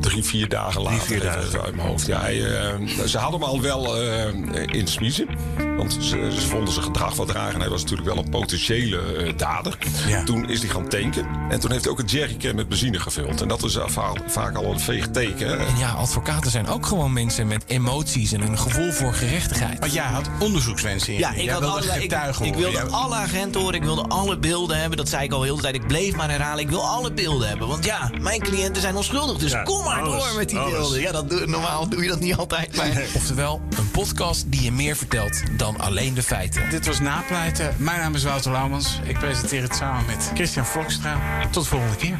drie, 0.00 0.24
vier 0.24 0.48
dagen 0.48 0.82
later. 0.82 1.00
vier 1.00 1.16
even 1.16 1.26
dagen. 1.26 1.62
Uit 1.62 1.74
mijn 1.76 1.88
hoofd. 1.88 2.06
Ja, 2.06 2.20
hij, 2.20 2.56
eh, 2.56 3.04
ze 3.06 3.18
hadden 3.18 3.40
hem 3.40 3.48
al 3.48 3.60
wel 3.60 3.96
eh, 3.96 4.26
in 4.66 4.86
smiezen. 4.86 5.28
Want 5.76 5.92
ze, 6.00 6.30
ze 6.40 6.46
vonden 6.46 6.72
zijn 6.72 6.84
gedrag 6.86 7.14
wat 7.14 7.30
raar. 7.30 7.54
En 7.54 7.60
hij 7.60 7.68
was 7.68 7.80
natuurlijk 7.82 8.08
wel 8.14 8.18
een 8.24 8.30
potentiële 8.30 8.98
eh, 9.16 9.32
dader. 9.36 9.78
Ja. 10.06 10.24
Toen 10.24 10.48
is 10.50 10.60
hij 10.60 10.68
gaan 10.68 10.88
tanken. 10.88 11.26
En 11.50 11.60
toen 11.60 11.70
heeft 11.70 11.82
hij 11.84 11.92
ook 11.92 11.98
een 11.98 12.04
jerrycan 12.06 12.54
met 12.54 12.68
benzine 12.68 13.00
gevuld. 13.00 13.40
En 13.40 13.48
dat 13.48 13.62
is 13.64 13.74
eh, 13.76 13.88
vaak, 13.88 14.18
vaak 14.26 14.56
al 14.56 14.64
een 14.72 14.80
veeg 14.80 15.08
teken. 15.08 15.48
hè. 15.48 15.56
En 15.56 15.78
ja, 15.78 15.90
advocaten 15.90 16.50
zijn 16.50 16.68
ook 16.68 16.86
gewoon 16.86 17.12
mensen 17.12 17.46
met 17.46 17.64
emoties 17.66 18.32
en 18.32 18.40
een 18.40 18.58
gevoel 18.58 18.92
voor 18.92 19.12
gerechtigheid. 19.14 19.78
Want 19.78 19.92
jij 19.92 20.04
had 20.04 20.28
onderzoekswensen 20.38 21.12
in. 21.12 21.18
ja, 21.18 21.30
ik, 21.32 21.42
Jij 21.42 21.52
had 21.52 21.60
wilde 21.62 21.76
alle, 21.80 21.94
ik, 21.94 22.00
getuigen 22.02 22.44
ik 22.46 22.54
wilde 22.54 22.72
Jij- 22.76 22.84
alle 22.86 23.14
agenten 23.14 23.60
horen, 23.60 23.74
ik 23.74 23.82
wilde 23.84 24.02
alle 24.08 24.38
beelden 24.38 24.78
hebben. 24.80 24.96
Dat 24.96 25.08
zei 25.08 25.24
ik 25.24 25.32
al 25.32 25.42
heel 25.42 25.56
de 25.56 25.62
tijd. 25.62 25.74
Ik 25.74 25.86
bleef 25.86 26.14
maar 26.16 26.30
herhalen, 26.30 26.62
ik 26.64 26.70
wil 26.70 26.82
alle 26.88 27.12
beelden 27.12 27.48
hebben. 27.48 27.68
Want 27.68 27.84
ja, 27.84 28.10
mijn 28.20 28.40
cliënten 28.40 28.82
zijn 28.82 28.96
onschuldig. 28.96 29.38
Dus 29.38 29.50
Ja, 29.50 29.62
kom 29.62 29.84
maar 29.84 30.00
alles, 30.02 30.24
door 30.24 30.36
met 30.36 30.48
die 30.48 30.58
alles. 30.58 30.72
beelden. 30.72 31.00
Ja, 31.00 31.12
dat 31.12 31.30
doe, 31.30 31.46
normaal 31.46 31.88
doe 31.88 32.02
je 32.02 32.08
dat 32.08 32.20
niet 32.20 32.36
altijd. 32.36 32.76
Maar 32.76 33.02
Oftewel, 33.14 33.60
een 33.78 33.90
podcast 33.90 34.44
die 34.46 34.62
je 34.62 34.72
meer 34.72 34.96
vertelt 34.96 35.42
dan 35.56 35.63
alleen 35.72 36.14
de 36.14 36.22
feiten. 36.22 36.70
Dit 36.70 36.86
was 36.86 37.00
Napleiten. 37.00 37.74
Mijn 37.78 37.98
naam 38.00 38.14
is 38.14 38.24
Wouter 38.24 38.52
Laumans. 38.52 39.00
Ik 39.04 39.18
presenteer 39.18 39.62
het 39.62 39.74
samen 39.76 40.06
met 40.06 40.30
Christian 40.34 40.66
Vlokstra. 40.66 41.18
Tot 41.50 41.62
de 41.62 41.68
volgende 41.70 41.96
keer. 41.96 42.18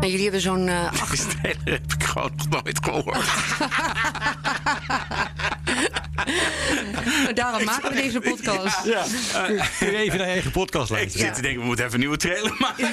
Nou, 0.00 0.06
jullie 0.10 0.22
hebben 0.22 0.40
zo'n 0.40 0.68
acht- 0.68 1.10
Deze 1.10 1.26
trailer 1.26 1.60
heb 1.64 1.92
ik 1.92 2.04
gewoon 2.04 2.32
nog 2.36 2.62
nooit 2.62 2.78
gehoord. 2.84 3.28
Daarom 7.34 7.64
maken 7.64 7.88
we 7.88 7.94
deze 8.02 8.20
podcast. 8.20 8.86
Even 8.86 10.18
naar 10.18 10.26
je 10.26 10.32
eigen 10.32 10.50
podcast 10.50 10.90
Ik 10.90 10.96
luisteren. 10.96 11.26
zit 11.26 11.34
te 11.34 11.42
denken, 11.42 11.60
we 11.60 11.66
moeten 11.66 11.84
even 11.84 11.94
een 11.94 12.00
nieuwe 12.00 12.16
trailer 12.16 12.56
maken. 12.66 12.88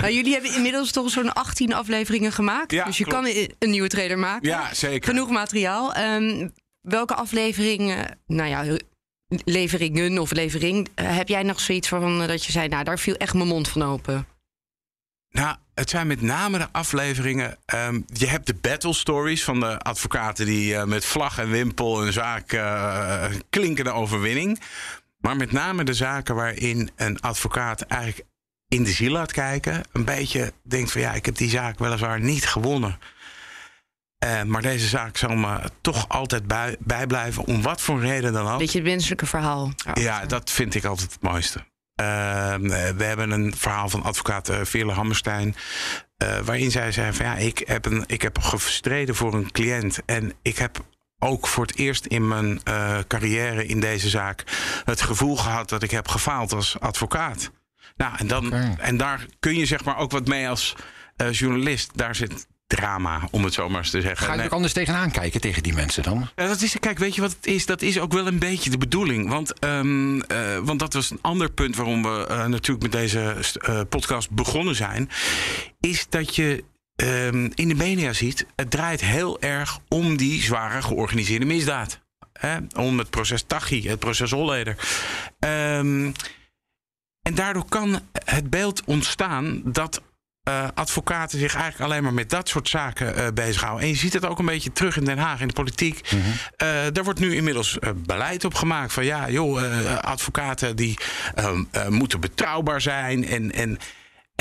Nou, 0.00 0.12
jullie 0.12 0.32
hebben 0.32 0.54
inmiddels 0.54 0.90
toch 0.90 1.10
zo'n 1.10 1.32
18 1.32 1.74
afleveringen 1.74 2.32
gemaakt. 2.32 2.70
Ja, 2.72 2.84
dus 2.84 2.98
je 2.98 3.04
klopt. 3.04 3.32
kan 3.34 3.46
een 3.58 3.70
nieuwe 3.70 3.88
trailer 3.88 4.18
maken. 4.18 4.48
Ja, 4.48 4.74
zeker. 4.74 5.08
Genoeg 5.08 5.30
materiaal. 5.30 5.94
Ehm, 5.94 6.48
welke 6.80 7.14
afleveringen, 7.14 8.18
nou 8.26 8.48
ja, 8.48 8.76
leveringen 9.44 10.18
of 10.18 10.32
levering, 10.32 10.88
eh, 10.94 11.16
heb 11.16 11.28
jij 11.28 11.42
nog 11.42 11.60
zoiets 11.60 11.88
van 11.88 12.22
eh, 12.22 12.28
dat 12.28 12.44
je 12.44 12.52
zei, 12.52 12.68
nou, 12.68 12.84
daar 12.84 12.98
viel 12.98 13.14
echt 13.14 13.34
mijn 13.34 13.48
mond 13.48 13.68
van 13.68 13.82
open? 13.82 14.26
Nou, 15.30 15.56
het 15.74 15.90
zijn 15.90 16.06
met 16.06 16.20
name 16.20 16.58
de 16.58 16.68
afleveringen. 16.72 17.58
ehm, 17.64 18.00
je 18.06 18.26
hebt 18.26 18.46
de 18.46 18.54
battle 18.54 18.92
stories 18.92 19.44
van 19.44 19.60
de 19.60 19.78
advocaten 19.78 20.46
die 20.46 20.76
eh, 20.76 20.84
met 20.84 21.04
vlag 21.04 21.38
en 21.38 21.50
wimpel 21.50 22.06
een 22.06 22.12
zaak 22.12 22.52
eh, 22.52 23.24
klinkende 23.50 23.92
overwinning. 23.92 24.60
Maar 25.18 25.36
met 25.36 25.52
name 25.52 25.84
de 25.84 25.94
zaken 25.94 26.34
waarin 26.34 26.90
een 26.96 27.20
advocaat 27.20 27.80
eigenlijk 27.80 28.28
in 28.68 28.84
de 28.84 28.90
ziel 28.90 29.12
laat 29.12 29.32
kijken. 29.32 29.82
Een 29.92 30.04
beetje 30.04 30.52
denkt 30.62 30.92
van 30.92 31.00
ja, 31.00 31.12
ik 31.12 31.26
heb 31.26 31.36
die 31.36 31.50
zaak 31.50 31.78
weliswaar 31.78 32.20
niet 32.20 32.46
gewonnen. 32.46 32.98
Eh, 34.18 34.42
maar 34.42 34.62
deze 34.62 34.88
zaak 34.88 35.16
zal 35.16 35.34
me 35.34 35.60
toch 35.80 36.08
altijd 36.08 36.46
bij, 36.46 36.76
bijblijven, 36.78 37.44
om 37.44 37.62
wat 37.62 37.80
voor 37.80 38.00
reden 38.00 38.32
dan 38.32 38.48
ook. 38.48 38.58
Beetje 38.58 38.78
het 38.78 38.88
menselijke 38.88 39.26
verhaal. 39.26 39.72
Ja, 39.94 40.26
dat 40.26 40.50
vind 40.50 40.74
ik 40.74 40.84
altijd 40.84 41.12
het 41.12 41.22
mooiste. 41.22 41.64
Ehm, 42.02 42.70
eh, 42.70 42.88
we 42.96 43.04
hebben 43.04 43.30
een 43.30 43.54
verhaal 43.56 43.88
van 43.88 44.02
advocaat 44.02 44.50
uh, 44.50 44.56
Veerle 44.62 44.92
Hammerstein. 44.92 45.54
eh, 46.16 46.38
waarin 46.38 46.70
zij 46.70 46.92
zei 46.92 47.12
van 47.12 47.26
ja, 47.26 47.34
ik 47.36 47.62
heb, 47.66 47.84
een, 47.86 48.04
ik 48.06 48.22
heb 48.22 48.38
gestreden 48.38 49.14
voor 49.14 49.34
een 49.34 49.50
cliënt. 49.50 49.98
En 50.06 50.32
ik 50.42 50.58
heb 50.58 50.84
ook 51.18 51.46
voor 51.46 51.66
het 51.66 51.76
eerst 51.76 52.06
in 52.06 52.28
mijn 52.28 52.60
eh, 52.64 52.98
carrière 53.08 53.66
in 53.66 53.80
deze 53.80 54.08
zaak 54.08 54.44
het 54.84 55.00
gevoel 55.02 55.36
gehad 55.36 55.68
dat 55.68 55.82
ik 55.82 55.90
heb 55.90 56.08
gefaald 56.08 56.52
als 56.52 56.80
advocaat. 56.80 57.50
Nou, 57.96 58.14
en, 58.16 58.26
dan, 58.26 58.52
en 58.78 58.96
daar 58.96 59.26
kun 59.40 59.56
je 59.56 59.66
zeg 59.66 59.84
maar 59.84 59.96
ook 59.96 60.10
wat 60.10 60.26
mee 60.26 60.48
als 60.48 60.76
eh, 61.16 61.32
journalist. 61.32 61.90
Daar 61.94 62.14
zit 62.14 62.46
drama, 62.76 63.28
om 63.30 63.44
het 63.44 63.54
zo 63.54 63.68
maar 63.68 63.78
eens 63.80 63.90
te 63.90 64.00
zeggen. 64.00 64.26
Ga 64.26 64.32
je 64.32 64.36
Nee. 64.36 64.46
ook 64.46 64.52
anders 64.52 64.72
tegenaan 64.72 65.10
kijken 65.10 65.40
tegen 65.40 65.62
die 65.62 65.72
mensen 65.72 66.02
dan? 66.02 66.28
Ja, 66.36 66.46
dat 66.46 66.60
is, 66.60 66.76
kijk, 66.80 66.98
weet 66.98 67.14
je 67.14 67.20
wat 67.20 67.30
het 67.32 67.46
is? 67.46 67.66
Dat 67.66 67.82
is 67.82 67.98
ook 67.98 68.12
wel 68.12 68.26
een 68.26 68.38
beetje 68.38 68.70
de 68.70 68.78
bedoeling. 68.78 69.28
Want, 69.28 69.58
ehm, 69.58 70.20
eh, 70.20 70.58
want 70.58 70.78
dat 70.78 70.92
was 70.92 71.10
een 71.10 71.18
ander 71.20 71.50
punt 71.50 71.76
waarom 71.76 72.02
we 72.02 72.26
eh, 72.28 72.46
natuurlijk 72.46 72.82
met 72.82 72.92
deze 72.92 73.36
eh, 73.60 73.80
podcast 73.88 74.30
begonnen 74.30 74.74
zijn. 74.74 75.10
Is 75.80 76.06
dat 76.08 76.36
je 76.36 76.64
ehm, 76.96 77.50
in 77.54 77.68
de 77.68 77.74
media 77.74 78.12
ziet, 78.12 78.46
het 78.56 78.70
draait 78.70 79.00
heel 79.00 79.40
erg 79.40 79.78
om 79.88 80.16
die 80.16 80.42
zware 80.42 80.82
georganiseerde 80.82 81.44
misdaad. 81.46 82.00
Hè? 82.32 82.56
Om 82.76 82.98
het 82.98 83.10
proces 83.10 83.42
Tachi, 83.46 83.88
het 83.88 83.98
proces 83.98 84.30
Holleder. 84.30 84.76
Ehm, 85.38 86.10
en 87.22 87.34
daardoor 87.34 87.64
kan 87.68 88.00
het 88.24 88.50
beeld 88.50 88.82
ontstaan 88.84 89.60
dat 89.64 90.02
eh, 90.42 90.68
advocaten 90.74 91.38
zich 91.38 91.54
eigenlijk 91.54 91.90
alleen 91.90 92.02
maar 92.02 92.14
met 92.14 92.30
dat 92.30 92.48
soort 92.48 92.68
zaken 92.68 93.16
eh, 93.16 93.26
bezighouden. 93.34 93.82
En 93.82 93.88
je 93.88 93.96
ziet 93.96 94.12
het 94.12 94.26
ook 94.26 94.38
een 94.38 94.44
beetje 94.44 94.72
terug 94.72 94.96
in 94.96 95.04
Den 95.04 95.18
Haag, 95.18 95.40
in 95.40 95.46
de 95.46 95.52
politiek. 95.52 96.00
Eh, 96.56 96.68
daar 96.92 97.04
wordt 97.04 97.20
nu 97.20 97.34
inmiddels 97.34 97.78
beleid 97.96 98.44
op 98.44 98.54
gemaakt 98.54 98.92
van 98.92 99.04
ja, 99.04 99.30
joh, 99.30 99.62
advocaten 100.00 100.76
die 100.76 100.98
ehm, 101.34 101.64
eh, 101.70 101.88
moeten 101.88 102.20
betrouwbaar 102.20 102.80
zijn. 102.80 103.26
En, 103.26 103.52
en, 103.52 103.78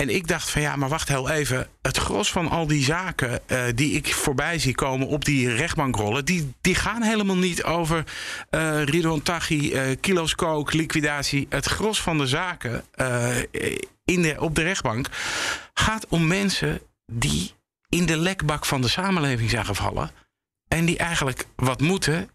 en 0.02 0.10
ik 0.10 0.28
dacht 0.28 0.50
van 0.50 0.62
ja, 0.62 0.76
maar 0.76 0.90
wacht 0.90 1.08
heel 1.08 1.30
even. 1.30 1.68
Het 1.82 1.98
gros 1.98 2.32
van 2.32 2.50
al 2.50 2.68
die 2.68 2.84
zaken 2.84 3.48
eh, 3.48 3.64
die 3.76 3.94
ik 3.94 4.14
voorbij 4.14 4.60
zie 4.60 4.76
komen 4.76 5.08
op 5.08 5.26
die 5.26 5.56
rechtbankrollen, 5.56 6.26
die, 6.26 6.54
die 6.62 6.76
gaan 6.76 7.02
helemaal 7.02 7.38
niet 7.38 7.64
over 7.64 8.04
eh 8.50 8.84
Ridwan 8.84 9.22
Taghi, 9.22 9.72
eh, 9.72 9.98
kilo's 10.00 10.36
coke, 10.36 10.78
liquidatie. 10.78 11.46
Het 11.50 11.66
gros 11.66 12.02
van 12.02 12.18
de 12.18 12.28
zaken 12.28 12.84
in 14.06 14.22
de, 14.22 14.36
op 14.40 14.56
de 14.56 14.64
rechtbank 14.64 15.08
gaat 15.74 16.06
om 16.08 16.28
mensen 16.28 16.82
die 17.12 17.52
in 17.90 18.06
de 18.06 18.18
lekbak 18.18 18.66
van 18.66 18.82
de 18.82 18.88
samenleving 18.88 19.50
zijn 19.50 19.66
gevallen. 19.66 20.12
En 20.68 20.86
die 20.86 20.98
eigenlijk 20.98 21.46
wat 21.56 21.82
moeten. 21.82 22.30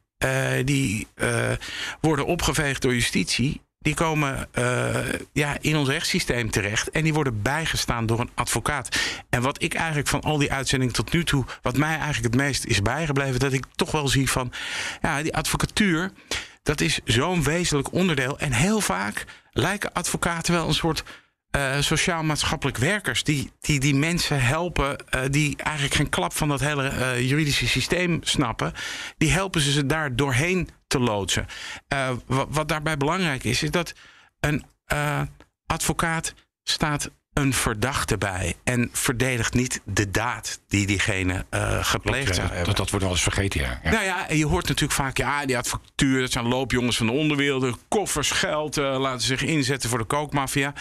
die 0.65 1.07
worden 2.01 2.27
opgeveegd 2.27 2.83
door 2.83 2.95
justitie. 2.95 3.61
Die 3.87 3.95
komen 3.95 4.49
eh, 4.53 4.95
ja, 5.33 5.57
in 5.61 5.77
ons 5.77 5.89
rechtssysteem 5.89 6.51
terecht. 6.51 6.91
En 6.91 7.03
die 7.03 7.15
worden 7.15 7.43
bijgestaan 7.43 8.07
door 8.07 8.21
een 8.21 8.31
advocaat. 8.35 8.99
En 9.31 9.43
wat 9.43 9.63
ik 9.63 9.75
eigenlijk 9.75 10.09
van 10.09 10.21
al 10.21 10.39
die 10.39 10.53
uitzendingen 10.53 10.95
tot 10.95 11.13
nu 11.13 11.25
toe. 11.25 11.45
Wat 11.63 11.77
mij 11.77 11.97
eigenlijk 11.99 12.35
het 12.35 12.43
meest 12.43 12.65
is 12.65 12.83
bijgebleven. 12.83 13.41
Dat 13.41 13.53
ik 13.53 13.65
toch 13.75 13.91
wel 13.91 14.09
zie 14.09 14.31
van. 14.31 14.53
Ja, 15.03 15.23
die 15.23 15.37
advocatuur. 15.37 16.13
Dat 16.63 16.81
is 16.81 17.01
zo'n 17.05 17.43
wezenlijk 17.43 17.93
onderdeel. 17.93 18.39
En 18.39 18.53
heel 18.53 18.81
vaak 18.81 19.25
lijken 19.51 19.93
advocaten 19.93 20.55
wel 20.55 20.69
een 20.69 20.75
soort 20.75 21.05
eh, 21.51 21.81
sociaal-maatschappelijk 21.81 22.77
werkers 22.77 23.25
die, 23.25 23.51
die 23.61 23.81
die 23.81 23.95
mensen 23.95 24.43
helpen, 24.43 25.09
eh, 25.09 25.21
die 25.31 25.57
eigenlijk 25.57 25.95
geen 25.95 26.09
klap 26.09 26.33
van 26.33 26.49
dat 26.49 26.61
hele 26.61 27.27
juridische 27.27 27.69
systeem 27.69 28.19
snappen, 28.23 28.73
die 29.19 29.33
helpen 29.33 29.61
ze 29.61 29.73
ze 29.73 29.87
daar 29.87 30.17
doorheen 30.17 30.69
te 30.87 30.99
loodsen. 30.99 31.47
Eh, 31.89 32.11
wat, 32.27 32.47
wat 32.51 32.69
daarbij 32.69 32.97
belangrijk 32.97 33.45
is, 33.45 33.63
is 33.63 33.71
dat 33.71 33.93
een 34.41 34.65
eh, 34.85 35.21
advocaat 35.67 36.35
staat 36.63 37.11
een 37.33 37.53
verdachte 37.53 38.19
bij 38.19 38.55
en 38.65 38.89
verdedigt 38.93 39.55
niet 39.55 39.81
de 39.85 40.11
daad 40.11 40.61
die 40.69 40.87
diegene 40.87 41.45
eh, 41.51 41.85
gepleegd 41.85 42.35
zou 42.35 42.47
Ja, 42.47 42.55
hebben. 42.55 42.67
dat, 42.67 42.77
dat 42.77 42.91
wordt 42.91 43.05
wel 43.05 43.15
eens 43.15 43.23
vergeten, 43.23 43.61
ja. 43.61 43.81
ja. 43.83 43.91
Nou 43.91 44.05
ja, 44.05 44.29
en 44.29 44.37
je 44.37 44.47
hoort 44.47 44.69
natuurlijk 44.69 45.01
vaak, 45.01 45.17
ja, 45.17 45.47
die 45.47 45.59
advocatuur, 45.59 46.21
dat 46.21 46.33
zijn 46.33 46.47
loopjongens 46.49 46.97
van 46.97 47.07
de 47.07 47.13
onderwereld, 47.13 47.79
koffers 47.89 48.31
geld, 48.31 48.77
laten 48.77 49.27
zich 49.27 49.43
inzetten 49.43 49.89
voor 49.91 49.99
de 49.99 50.05
kookmafia. 50.05 50.73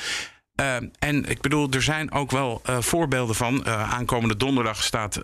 Eh, 0.56 0.76
en 1.00 1.26
ik 1.26 1.42
bedoel, 1.42 1.70
er 1.70 1.82
zijn 1.82 2.12
ook 2.12 2.32
wel 2.32 2.62
eh, 2.64 2.82
voorbeelden 2.82 3.36
van. 3.36 3.66
Eh, 3.66 3.94
aankomende 3.94 4.38
donderdag 4.38 4.84
staat 4.84 5.20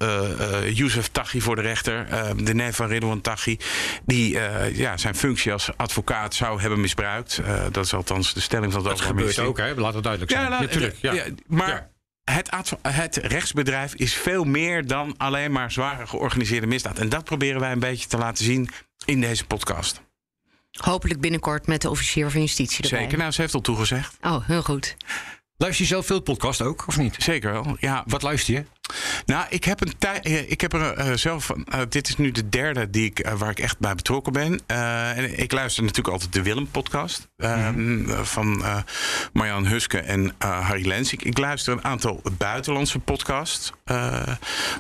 Youssef 0.73 1.07
Taghi 1.07 1.41
voor 1.41 1.55
de 1.55 1.61
rechter. 1.61 2.07
de 2.43 2.53
neef 2.53 2.75
van 2.75 2.88
Ridwan 2.88 3.21
Taghi. 3.21 3.57
Die 4.05 4.39
ja, 4.73 4.97
zijn 4.97 5.15
functie 5.15 5.51
als 5.51 5.69
advocaat 5.77 6.33
zou 6.35 6.61
hebben 6.61 6.81
misbruikt. 6.81 7.41
Dat 7.71 7.85
is 7.85 7.93
althans 7.93 8.33
de 8.33 8.39
stelling 8.39 8.73
van 8.73 8.81
het 8.81 8.89
Dat 8.89 9.01
gebeurt 9.01 9.39
ook, 9.39 9.57
hè? 9.57 9.73
Laat 9.75 9.93
het 9.93 10.03
duidelijk 10.03 10.31
zijn. 10.31 10.51
Ja, 10.51 10.59
natuurlijk. 10.61 10.95
Ja. 11.01 11.13
ja, 11.13 11.25
maar 11.47 11.67
Ja. 11.67 11.89
Het, 12.23 12.50
het 12.81 13.15
rechtsbedrijf 13.15 13.93
is 13.93 14.13
veel 14.13 14.43
meer 14.43 14.88
dan 14.88 15.13
alleen 15.17 15.51
maar 15.51 15.71
zware 15.71 16.07
georganiseerde 16.07 16.67
misdaad. 16.67 17.00
En 17.00 17.09
dat 17.09 17.23
proberen 17.23 17.59
wij 17.59 17.71
een 17.71 17.79
beetje 17.79 18.07
te 18.07 18.17
laten 18.17 18.45
zien 18.45 18.69
in 19.05 19.21
deze 19.21 19.45
podcast. 19.45 20.01
Hopelijk 20.79 21.21
binnenkort 21.21 21.67
met 21.67 21.81
de 21.81 21.89
officier 21.89 22.31
van 22.31 22.41
justitie 22.41 22.83
erbij. 22.83 22.99
Zeker, 22.99 23.17
nou, 23.17 23.31
ze 23.31 23.41
heeft 23.41 23.53
al 23.53 23.61
toegezegd. 23.61 24.17
Oh, 24.21 24.47
heel 24.47 24.63
goed. 24.63 24.95
Luister 25.61 25.81
je 25.85 25.91
zelf 25.91 26.05
veel 26.05 26.19
podcast 26.19 26.61
ook, 26.61 26.83
of 26.87 26.97
niet? 26.97 27.15
Zeker 27.19 27.51
wel, 27.51 27.75
ja. 27.79 28.03
Wat 28.07 28.21
luister 28.21 28.53
je? 28.53 28.63
Nou, 29.25 29.45
ik 29.49 29.63
heb 29.63 29.81
een 29.81 29.93
tijd. 29.97 30.25
Ik 30.51 30.61
heb 30.61 30.73
er 30.73 30.93
eh, 30.93 31.13
zelf. 31.13 31.49
eh, 31.49 31.79
dit 31.89 32.07
is 32.07 32.17
nu 32.17 32.31
de 32.31 32.49
derde 32.49 32.89
die 32.89 33.05
ik, 33.05 33.19
eh, 33.19 33.33
waar 33.33 33.49
ik 33.49 33.59
echt 33.59 33.79
bij 33.79 33.95
betrokken 33.95 34.33
ben. 34.33 34.59
Eh, 34.65 35.17
en 35.17 35.39
ik 35.39 35.51
luister 35.51 35.81
natuurlijk 35.83 36.13
altijd 36.13 36.33
de 36.33 36.41
Willem-podcast. 36.41 37.27
eh, 37.37 37.69
Van 38.21 38.63
eh 38.63 38.77
Marjan 39.33 39.65
Huske 39.67 39.97
en 39.99 40.33
eh, 40.37 40.67
Harry 40.67 40.87
Lens. 40.87 41.13
Ik, 41.13 41.23
ik 41.23 41.37
luister 41.37 41.73
een 41.73 41.83
aantal 41.83 42.21
buitenlandse 42.37 42.99
podcasts. 42.99 43.71
eh, 43.83 44.27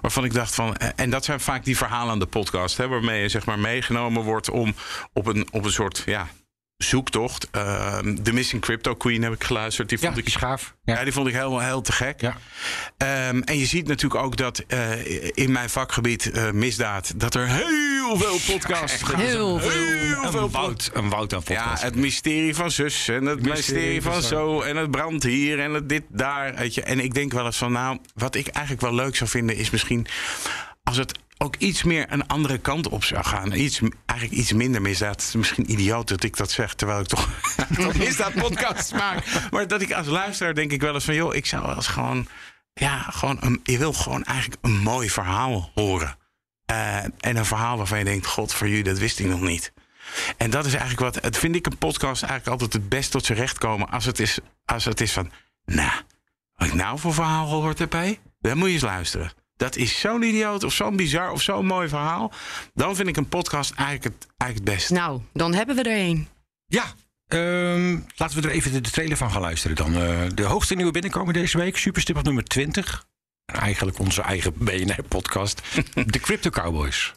waarvan 0.01 0.23
ik 0.25 0.33
dacht 0.33 0.55
van. 0.55 0.75
eh, 0.77 0.89
en 0.95 1.09
dat 1.09 1.25
zijn 1.25 1.39
vaak 1.39 1.63
die 1.65 1.77
verhalende 1.77 2.25
podcasts. 2.25 2.77
Hè, 2.77 2.87
waarmee 2.87 3.21
je 3.21 3.29
zeg 3.29 3.45
maar 3.45 3.59
meegenomen 3.59 4.23
wordt 4.23 4.49
om 4.49 4.75
op 5.13 5.25
een, 5.25 5.47
op 5.51 5.65
een 5.65 5.71
soort. 5.71 6.03
Ja, 6.05 6.27
zoektocht. 6.83 7.47
Eh, 7.51 7.97
The 7.97 8.33
Missing 8.33 8.61
Crypto 8.61 8.95
Queen 8.95 9.21
heb 9.23 9.33
ik 9.33 9.43
geluisterd. 9.43 9.89
Die 9.89 9.97
vond 9.99 10.15
Ja, 10.15 10.21
ik 10.25 10.33
gaaf. 10.33 10.75
ja. 10.83 10.93
Ja. 10.93 11.03
die 11.03 11.13
vond 11.13 11.27
ik 11.27 11.33
heel, 11.33 11.59
heel 11.59 11.81
te 11.81 11.91
gek. 11.91 12.21
Ja. 12.21 12.37
Ehm, 12.97 13.41
en 13.41 13.57
je 13.57 13.65
ziet 13.65 13.87
natuurlijk 13.87 14.23
ook 14.23 14.37
dat 14.37 14.59
eh, 14.67 15.05
in 15.33 15.51
mijn 15.51 15.69
vakgebied 15.69 16.31
eh, 16.31 16.51
misdaad... 16.51 17.19
dat 17.19 17.35
er 17.35 17.47
heel 17.47 18.17
veel 18.17 18.37
podcasts 18.53 19.03
gaan. 19.03 19.19
Heel 19.19 19.59
veel. 19.59 19.69
Heel 19.69 20.31
veel 20.31 20.43
Een 20.43 20.51
woud, 20.51 20.89
een 20.93 21.09
woud 21.09 21.33
aan 21.33 21.41
ja, 21.45 21.55
podcast. 21.55 21.83
het 21.83 21.95
mysterie 21.95 22.55
van 22.55 22.71
zus 22.71 23.07
en 23.07 23.25
het 23.25 23.41
mysterie 23.41 24.01
van 24.01 24.21
zo 24.21 24.61
en 24.61 24.75
het 24.75 24.91
brandt 24.91 25.23
hier 25.23 25.59
en 25.59 25.73
het 25.73 25.89
dit 25.89 26.03
daar. 26.09 26.55
Weet 26.55 26.73
je. 26.73 26.81
En 26.81 26.99
ik 26.99 27.13
denk 27.13 27.31
wel 27.31 27.45
eens 27.45 27.57
van, 27.57 27.71
nou, 27.71 27.97
wat 28.13 28.35
ik 28.35 28.47
eigenlijk 28.47 28.85
wel 28.85 28.95
leuk 28.95 29.15
zou 29.15 29.29
vinden 29.29 29.55
is 29.55 29.69
misschien 29.69 30.07
als 30.83 30.97
het 30.97 31.19
ook 31.41 31.55
iets 31.55 31.83
meer 31.83 32.05
een 32.09 32.27
andere 32.27 32.57
kant 32.57 32.89
op 32.89 33.03
zou 33.03 33.23
gaan. 33.23 33.53
Iets, 33.53 33.81
eigenlijk 34.05 34.39
iets 34.39 34.53
minder 34.53 34.81
misdaad. 34.81 35.33
Misschien 35.37 35.71
idioot 35.71 36.07
dat 36.07 36.23
ik 36.23 36.37
dat 36.37 36.51
zeg, 36.51 36.73
terwijl 36.73 36.99
ik 36.99 37.07
toch, 37.07 37.29
misdaad 37.97 38.33
podcasts 38.33 38.91
maak. 38.91 39.25
Maar 39.51 39.67
dat 39.67 39.81
ik 39.81 39.91
als 39.91 40.07
luisteraar 40.07 40.53
denk 40.53 40.71
ik 40.71 40.81
wel 40.81 40.93
eens 40.93 41.05
van, 41.05 41.15
joh, 41.15 41.35
ik 41.35 41.45
zou 41.45 41.75
eens 41.75 41.87
gewoon, 41.87 42.27
ja, 42.73 43.01
gewoon, 43.01 43.37
een, 43.39 43.59
je 43.63 43.77
wil 43.77 43.93
gewoon 43.93 44.23
eigenlijk 44.23 44.65
een 44.65 44.77
mooi 44.77 45.09
verhaal 45.09 45.71
horen. 45.73 46.17
Eh, 46.65 47.03
en 47.03 47.35
een 47.37 47.45
verhaal 47.45 47.77
waarvan 47.77 47.97
je 47.97 48.05
denkt, 48.05 48.25
god, 48.25 48.53
voor 48.53 48.67
jullie, 48.67 48.83
dat 48.83 48.99
wist 48.99 49.19
ik 49.19 49.25
nog 49.25 49.41
niet. 49.41 49.73
En 50.37 50.49
dat 50.49 50.65
is 50.65 50.73
eigenlijk 50.73 51.01
wat, 51.01 51.23
het 51.23 51.37
vind 51.37 51.55
ik 51.55 51.65
een 51.65 51.77
podcast 51.77 52.23
eigenlijk 52.23 52.51
altijd 52.51 52.73
het 52.73 52.89
best 52.89 53.11
tot 53.11 53.25
zijn 53.25 53.37
recht 53.37 53.57
komen. 53.57 53.89
Als 53.89 54.05
het 54.05 54.19
is, 54.19 54.39
als 54.65 54.85
het 54.85 55.01
is 55.01 55.11
van, 55.11 55.31
nou, 55.65 55.91
wat 56.55 56.67
ik 56.67 56.73
nou 56.73 56.99
voor 56.99 57.13
verhaal 57.13 57.47
gehoord 57.47 57.79
heb, 57.79 57.91
dan 58.39 58.57
moet 58.57 58.67
je 58.67 58.73
eens 58.73 58.83
luisteren. 58.83 59.31
Dat 59.61 59.75
is 59.75 59.99
zo'n 59.99 60.23
idioot 60.23 60.63
of 60.63 60.73
zo'n 60.73 60.95
bizar 60.95 61.31
of 61.31 61.41
zo'n 61.41 61.65
mooi 61.65 61.87
verhaal. 61.87 62.31
Dan 62.73 62.95
vind 62.95 63.07
ik 63.07 63.17
een 63.17 63.27
podcast 63.27 63.73
eigenlijk 63.73 64.03
het, 64.03 64.27
eigenlijk 64.37 64.69
het 64.69 64.77
best. 64.77 64.89
Nou, 64.89 65.21
dan 65.33 65.53
hebben 65.53 65.75
we 65.75 65.83
er 65.83 65.97
een. 65.97 66.27
Ja, 66.67 66.83
ehm, 67.27 67.99
laten 68.15 68.41
we 68.41 68.47
er 68.47 68.53
even 68.53 68.71
de, 68.71 68.81
de 68.81 68.89
trailer 68.89 69.17
van 69.17 69.31
gaan 69.31 69.41
luisteren 69.41 69.75
dan. 69.75 69.95
Eh, 69.95 70.21
de 70.35 70.43
hoogste 70.43 70.75
nieuwe 70.75 70.91
binnenkomen 70.91 71.33
deze 71.33 71.57
week. 71.57 71.77
Superstip 71.77 72.17
op 72.17 72.23
nummer 72.23 72.43
20. 72.43 73.05
En 73.51 73.59
eigenlijk 73.59 73.99
onze 73.99 74.21
eigen 74.21 74.53
BNR-podcast. 74.57 75.61
de 76.05 76.19
Crypto 76.19 76.49
Cowboys. 76.49 77.13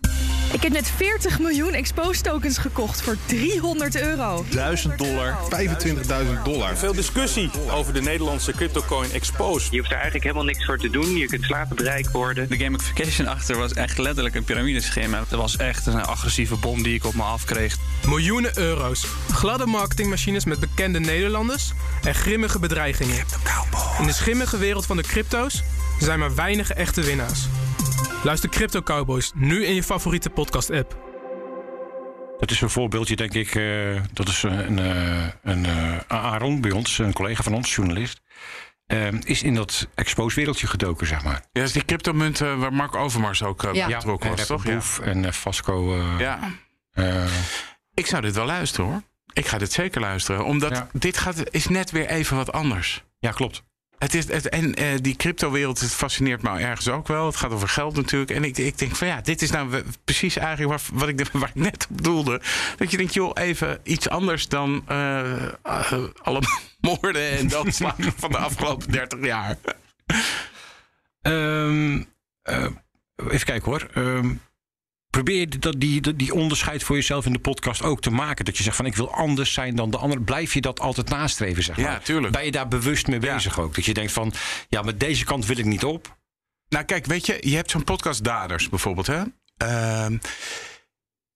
Ik 0.52 0.62
heb 0.62 0.72
net 0.72 0.90
40 0.96 1.38
miljoen 1.38 1.72
Expose 1.72 2.22
tokens 2.22 2.58
gekocht 2.58 3.02
voor 3.02 3.16
300 3.26 4.00
euro. 4.00 4.44
1000 4.50 4.98
dollar, 4.98 5.38
25.000 5.50 6.42
dollar. 6.44 6.76
Veel 6.76 6.94
discussie 6.94 7.50
over 7.70 7.92
de 7.92 8.00
Nederlandse 8.00 8.52
cryptocoin 8.52 9.12
Expose. 9.12 9.66
Je 9.70 9.76
hoeft 9.76 9.90
er 9.90 9.94
eigenlijk 9.94 10.24
helemaal 10.24 10.44
niks 10.44 10.64
voor 10.64 10.78
te 10.78 10.90
doen. 10.90 11.16
Je 11.16 11.26
kunt 11.26 11.44
slapenrijk 11.44 12.10
worden. 12.10 12.48
De 12.48 12.56
gamification 12.56 13.26
achter 13.26 13.56
was 13.56 13.72
echt 13.72 13.98
letterlijk 13.98 14.34
een 14.34 14.44
piramideschema. 14.44 15.18
Het 15.18 15.30
was 15.30 15.56
echt 15.56 15.86
een 15.86 16.04
agressieve 16.04 16.56
bom 16.56 16.82
die 16.82 16.94
ik 16.94 17.04
op 17.04 17.14
me 17.14 17.22
afkreeg. 17.22 17.76
Miljoenen 18.06 18.58
euro's. 18.58 19.06
Gladde 19.32 19.66
marketingmachines 19.66 20.44
met 20.44 20.60
bekende 20.60 21.00
Nederlanders 21.00 21.72
en 22.02 22.14
grimmige 22.14 22.58
bedreigingen. 22.58 23.24
In 23.98 24.06
de 24.06 24.12
schimmige 24.12 24.58
wereld 24.58 24.86
van 24.86 24.96
de 24.96 25.02
crypto's 25.02 25.62
zijn 25.98 26.18
maar 26.18 26.34
weinig 26.34 26.70
echte 26.70 27.02
winnaars. 27.02 27.46
Luister 28.22 28.48
Crypto 28.50 28.82
Cowboys 28.82 29.32
nu 29.34 29.64
in 29.64 29.74
je 29.74 29.82
favoriete 29.82 30.30
podcast-app. 30.30 31.02
Dat 32.38 32.50
is 32.50 32.60
een 32.60 32.70
voorbeeldje, 32.70 33.16
denk 33.16 33.34
ik. 33.34 33.54
eh, 33.54 34.00
dat 34.12 34.28
is 34.28 34.42
een, 34.42 34.78
eh, 34.78 35.26
een 35.42 35.66
eh, 35.66 35.98
Aaron 36.08 36.60
bij 36.60 36.70
ons, 36.70 36.98
een 36.98 37.12
collega 37.12 37.42
van 37.42 37.54
ons, 37.54 37.74
journalist. 37.74 38.22
is 39.24 39.42
in 39.42 39.54
dat 39.54 39.88
expose 39.94 40.36
wereldje 40.36 40.66
gedoken, 40.66 41.06
zeg 41.06 41.22
maar. 41.24 41.32
Ja, 41.32 41.40
dat 41.52 41.62
is 41.62 41.72
die 41.72 41.84
cryptomunt 41.84 42.38
waar 42.38 42.72
Mark 42.72 42.94
Overmars 42.94 43.42
ook 43.42 43.68
Ja. 43.72 43.86
betrokken 43.86 44.30
was, 44.30 44.46
toch? 44.46 44.64
Boef 44.64 44.98
en 45.00 45.34
Vasco. 45.34 45.94
eh, 45.98 46.18
Ja. 46.18 46.38
eh, 46.92 47.24
Ik 47.94 48.06
zou 48.06 48.22
dit 48.22 48.34
wel 48.34 48.46
luisteren, 48.46 48.90
hoor. 48.90 49.02
Ik 49.32 49.46
ga 49.46 49.58
dit 49.58 49.72
zeker 49.72 50.00
luisteren. 50.00 50.44
Omdat 50.44 50.70
Ja. 50.70 50.88
dit 50.92 51.16
gaat, 51.18 51.42
is 51.50 51.68
net 51.68 51.90
weer 51.90 52.06
even 52.06 52.36
wat 52.36 52.52
anders. 52.52 53.04
ja, 53.18 53.30
klopt. 53.30 53.62
Het 54.04 54.14
is, 54.14 54.28
het, 54.28 54.48
en 54.48 54.74
eh, 54.74 54.86
die 55.00 55.16
cryptowereld 55.16 55.80
het 55.80 55.92
fascineert 55.92 56.42
me 56.42 56.58
ergens 56.58 56.88
ook 56.88 57.08
wel. 57.08 57.26
Het 57.26 57.36
gaat 57.36 57.52
over 57.52 57.68
geld 57.68 57.96
natuurlijk. 57.96 58.30
En 58.30 58.44
ik, 58.44 58.58
ik 58.58 58.78
denk 58.78 58.96
van 58.96 59.06
ja, 59.06 59.20
dit 59.20 59.42
is 59.42 59.50
nou 59.50 59.82
precies 60.04 60.36
eigenlijk 60.36 60.70
waar, 60.70 61.00
wat 61.00 61.08
ik, 61.08 61.28
waar 61.32 61.48
ik 61.48 61.54
net 61.54 61.86
op 61.90 61.96
bedoelde. 61.96 62.40
Dat 62.76 62.90
je 62.90 62.96
denkt, 62.96 63.14
joh, 63.14 63.30
even 63.34 63.80
iets 63.82 64.08
anders 64.08 64.48
dan 64.48 64.84
eh, 64.86 65.48
alle 66.22 66.40
moorden 66.80 67.30
en 67.30 67.48
doodslagen 67.48 68.12
van 68.16 68.30
de 68.30 68.38
afgelopen 68.38 68.92
30 68.92 69.24
jaar. 69.24 69.56
Ehm, 71.22 72.02
eh, 72.42 72.66
even 73.16 73.46
kijken 73.46 73.70
hoor. 73.70 73.88
Ehm, 73.94 74.34
probeer 75.14 75.60
dat, 75.60 75.74
die, 75.78 76.00
die, 76.00 76.16
die 76.16 76.34
onderscheid 76.34 76.82
voor 76.82 76.96
jezelf 76.96 77.26
in 77.26 77.32
de 77.32 77.38
podcast 77.38 77.82
ook 77.82 78.00
te 78.00 78.10
maken. 78.10 78.44
Dat 78.44 78.56
je 78.56 78.62
zegt 78.62 78.76
van 78.76 78.86
ik 78.86 78.96
wil 78.96 79.14
anders 79.14 79.52
zijn 79.52 79.76
dan 79.76 79.90
de 79.90 79.96
ander. 79.96 80.20
Blijf 80.22 80.54
je 80.54 80.60
dat 80.60 80.80
altijd 80.80 81.08
nastreven, 81.08 81.62
zeg 81.62 81.76
maar. 81.76 81.90
Ja, 81.90 81.98
tuurlijk. 81.98 82.32
Ben 82.32 82.44
je 82.44 82.50
daar 82.50 82.68
bewust 82.68 83.06
mee 83.06 83.18
bezig 83.18 83.60
ook? 83.60 83.74
Dat 83.74 83.84
je 83.84 83.94
denkt 83.94 84.12
van, 84.12 84.32
ja, 84.68 84.82
maar 84.82 84.98
deze 84.98 85.24
kant 85.24 85.46
wil 85.46 85.58
ik 85.58 85.64
niet 85.64 85.84
op. 85.84 86.16
Nou, 86.68 86.84
kijk, 86.84 87.06
weet 87.06 87.26
je, 87.26 87.38
je 87.40 87.56
hebt 87.56 87.70
zo'n 87.70 87.84
podcast 87.84 88.24
Daders 88.24 88.68
bijvoorbeeld, 88.68 89.06
hè? 89.06 89.22
Ehm, 89.56 90.18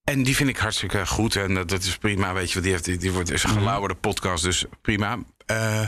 en 0.04 0.22
die 0.22 0.36
vind 0.36 0.48
ik 0.48 0.56
hartstikke 0.56 1.06
goed. 1.06 1.36
En 1.36 1.54
dat, 1.54 1.68
dat 1.68 1.82
is 1.82 1.96
prima, 1.96 2.32
weet 2.32 2.48
je. 2.48 2.52
want 2.52 2.64
Die, 2.64 2.72
heeft, 2.72 2.84
die, 2.84 2.96
die 2.96 3.12
wordt, 3.12 3.30
is 3.30 3.42
een 3.42 3.50
gelauwerde 3.50 3.94
podcast, 3.94 4.44
dus 4.44 4.64
prima. 4.82 5.18
Eh, 5.46 5.86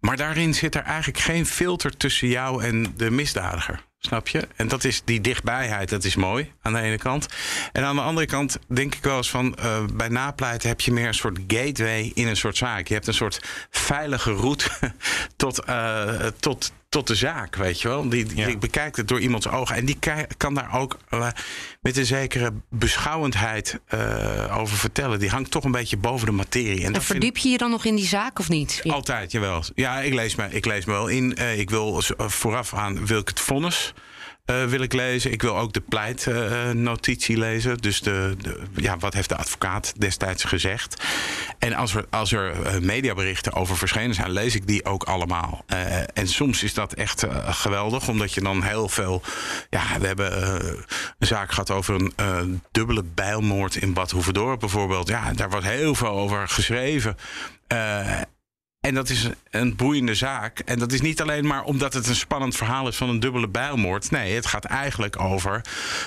maar 0.00 0.16
daarin 0.16 0.54
zit 0.54 0.74
er 0.74 0.82
eigenlijk 0.82 1.18
geen 1.18 1.46
filter 1.46 1.96
tussen 1.96 2.28
jou 2.28 2.64
en 2.64 2.94
de 2.96 3.10
misdadiger. 3.10 3.88
Snap 4.02 4.28
je? 4.28 4.48
En 4.56 4.68
dat 4.68 4.84
is 4.84 5.02
die 5.04 5.20
dichtbijheid, 5.20 5.88
dat 5.88 6.04
is 6.04 6.14
mooi 6.14 6.52
aan 6.62 6.72
de 6.72 6.80
ene 6.80 6.98
kant. 6.98 7.28
En 7.72 7.84
aan 7.84 7.96
de 7.96 8.02
andere 8.02 8.26
kant 8.26 8.58
denk 8.66 8.94
ik 8.94 9.02
wel 9.04 9.16
eens 9.16 9.30
van... 9.30 9.56
eh, 9.56 9.84
bij 9.94 10.08
napleiten 10.08 10.68
heb 10.68 10.80
je 10.80 10.92
meer 10.92 11.06
een 11.06 11.14
soort 11.14 11.38
gateway 11.46 12.10
in 12.14 12.26
een 12.26 12.36
soort 12.36 12.56
zaak. 12.56 12.86
Je 12.86 12.94
hebt 12.94 13.06
een 13.06 13.14
soort 13.14 13.40
veilige 13.70 14.32
route 14.32 14.68
tot, 15.36 15.64
eh, 15.64 16.26
tot, 16.26 16.72
tot 16.90 17.06
de 17.06 17.14
zaak, 17.14 17.56
weet 17.56 17.80
je 17.80 17.88
wel. 17.88 18.08
Die, 18.08 18.24
die 18.24 18.58
bekijkt 18.58 18.96
het 18.96 19.08
door 19.08 19.20
iemands 19.20 19.48
ogen. 19.48 19.76
En 19.76 19.84
die 19.84 19.98
kan 20.36 20.54
daar 20.54 20.78
ook 20.78 20.98
eh, 21.08 21.28
met 21.80 21.96
een 21.96 22.06
zekere 22.06 22.52
beschouwendheid 22.68 23.80
eh, 23.86 24.58
over 24.58 24.76
vertellen. 24.76 25.18
Die 25.18 25.28
hangt 25.28 25.50
toch 25.50 25.64
een 25.64 25.70
beetje 25.70 25.96
boven 25.96 26.26
de 26.26 26.32
materie. 26.32 26.78
En 26.80 26.86
En 26.86 26.92
dat 26.92 27.04
vind 27.04 27.04
verdiep 27.04 27.36
je 27.36 27.48
je 27.48 27.58
dan 27.58 27.70
nog 27.70 27.84
in 27.84 27.96
die 27.96 28.06
zaak 28.06 28.38
of 28.38 28.48
niet? 28.48 28.82
altijd, 28.86 29.32
jawel. 29.32 29.64
Ja, 29.74 30.00
ik 30.00 30.14
lees 30.14 30.34
me, 30.34 30.48
ik 30.50 30.64
lees 30.64 30.84
me 30.84 30.92
wel 30.92 31.08
in. 31.08 31.36
Eh, 31.36 31.58
ik 31.58 31.70
wil 31.70 32.02
vooraf 32.16 32.74
aan 32.74 33.06
wil 33.06 33.18
ik 33.18 33.28
het 33.28 33.40
vonnis. 33.40 33.92
Eh, 34.50 34.64
wil 34.64 34.80
ik 34.80 34.92
lezen. 34.92 35.32
Ik 35.32 35.42
wil 35.42 35.58
ook 35.58 35.72
de 35.72 35.80
pleitnotitie 35.80 37.38
lezen. 37.38 37.78
Dus 37.78 38.00
de, 38.00 38.36
de, 38.38 38.60
ja, 38.74 38.98
wat 38.98 39.14
heeft 39.14 39.28
de 39.28 39.36
advocaat 39.36 39.92
destijds 39.98 40.44
gezegd? 40.44 41.04
En 41.58 41.74
als 41.74 41.94
er, 41.94 42.04
als 42.10 42.32
er 42.32 42.62
eh, 42.62 42.78
mediaberichten 42.78 43.52
over 43.52 43.76
verschenen 43.76 44.14
zijn, 44.14 44.30
lees 44.30 44.54
ik 44.54 44.66
die 44.66 44.84
ook 44.84 45.02
allemaal. 45.04 45.64
Eh, 45.66 45.96
en 46.14 46.28
soms 46.28 46.62
is 46.62 46.74
dat 46.74 46.92
echt 46.92 47.26
geweldig, 47.44 48.08
omdat 48.08 48.34
je 48.34 48.40
dan 48.40 48.62
heel 48.62 48.88
veel. 48.88 49.22
Ja, 49.70 49.98
we 50.00 50.06
hebben 50.06 50.32
een 51.18 51.26
zaak 51.26 51.50
gehad 51.50 51.70
over 51.70 52.10
een 52.16 52.62
dubbele 52.70 53.04
bijlmoord 53.14 53.76
in 53.76 53.92
Bad 53.92 54.14
bijvoorbeeld. 54.58 55.08
Ja, 55.08 55.32
daar 55.32 55.50
wordt 55.50 55.66
heel 55.66 55.94
veel 55.94 56.08
over 56.08 56.48
geschreven. 56.48 57.16
En 58.80 58.94
dat 58.94 59.08
is 59.08 59.28
een 59.50 59.76
boeiende 59.76 60.14
zaak. 60.14 60.58
En 60.58 60.78
dat 60.78 60.92
is 60.92 61.00
niet 61.00 61.20
alleen 61.20 61.46
maar 61.46 61.64
omdat 61.64 61.94
het 61.94 62.06
een 62.06 62.14
spannend 62.14 62.56
verhaal 62.56 62.88
is 62.88 62.96
van 62.96 63.08
een 63.08 63.20
dubbele 63.20 63.48
bijlmoord. 63.48 64.10
Nee, 64.10 64.34
het 64.34 64.46
gaat 64.46 64.64
eigenlijk 64.64 65.20
over 65.20 65.60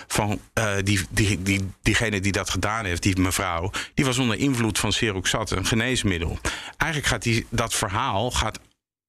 van 0.08 0.40
eh, 0.54 0.76
die, 0.84 1.00
die, 1.10 1.42
die, 1.42 1.70
diegene 1.82 2.20
die 2.20 2.32
dat 2.32 2.50
gedaan 2.50 2.86
heeft, 2.86 3.04
die 3.04 3.20
mevrouw, 3.20 3.72
die 3.94 4.06
was 4.06 4.18
onder 4.18 4.38
invloed 4.38 4.80
van 4.80 4.94
Seroxat, 4.94 5.52
een 5.52 5.66
geneesmiddel. 5.66 6.40
Eigenlijk 6.78 7.12
gaat 7.12 7.24
die, 7.24 7.46
dat 7.50 7.74
verhaal 7.74 8.32
gaat 8.32 8.60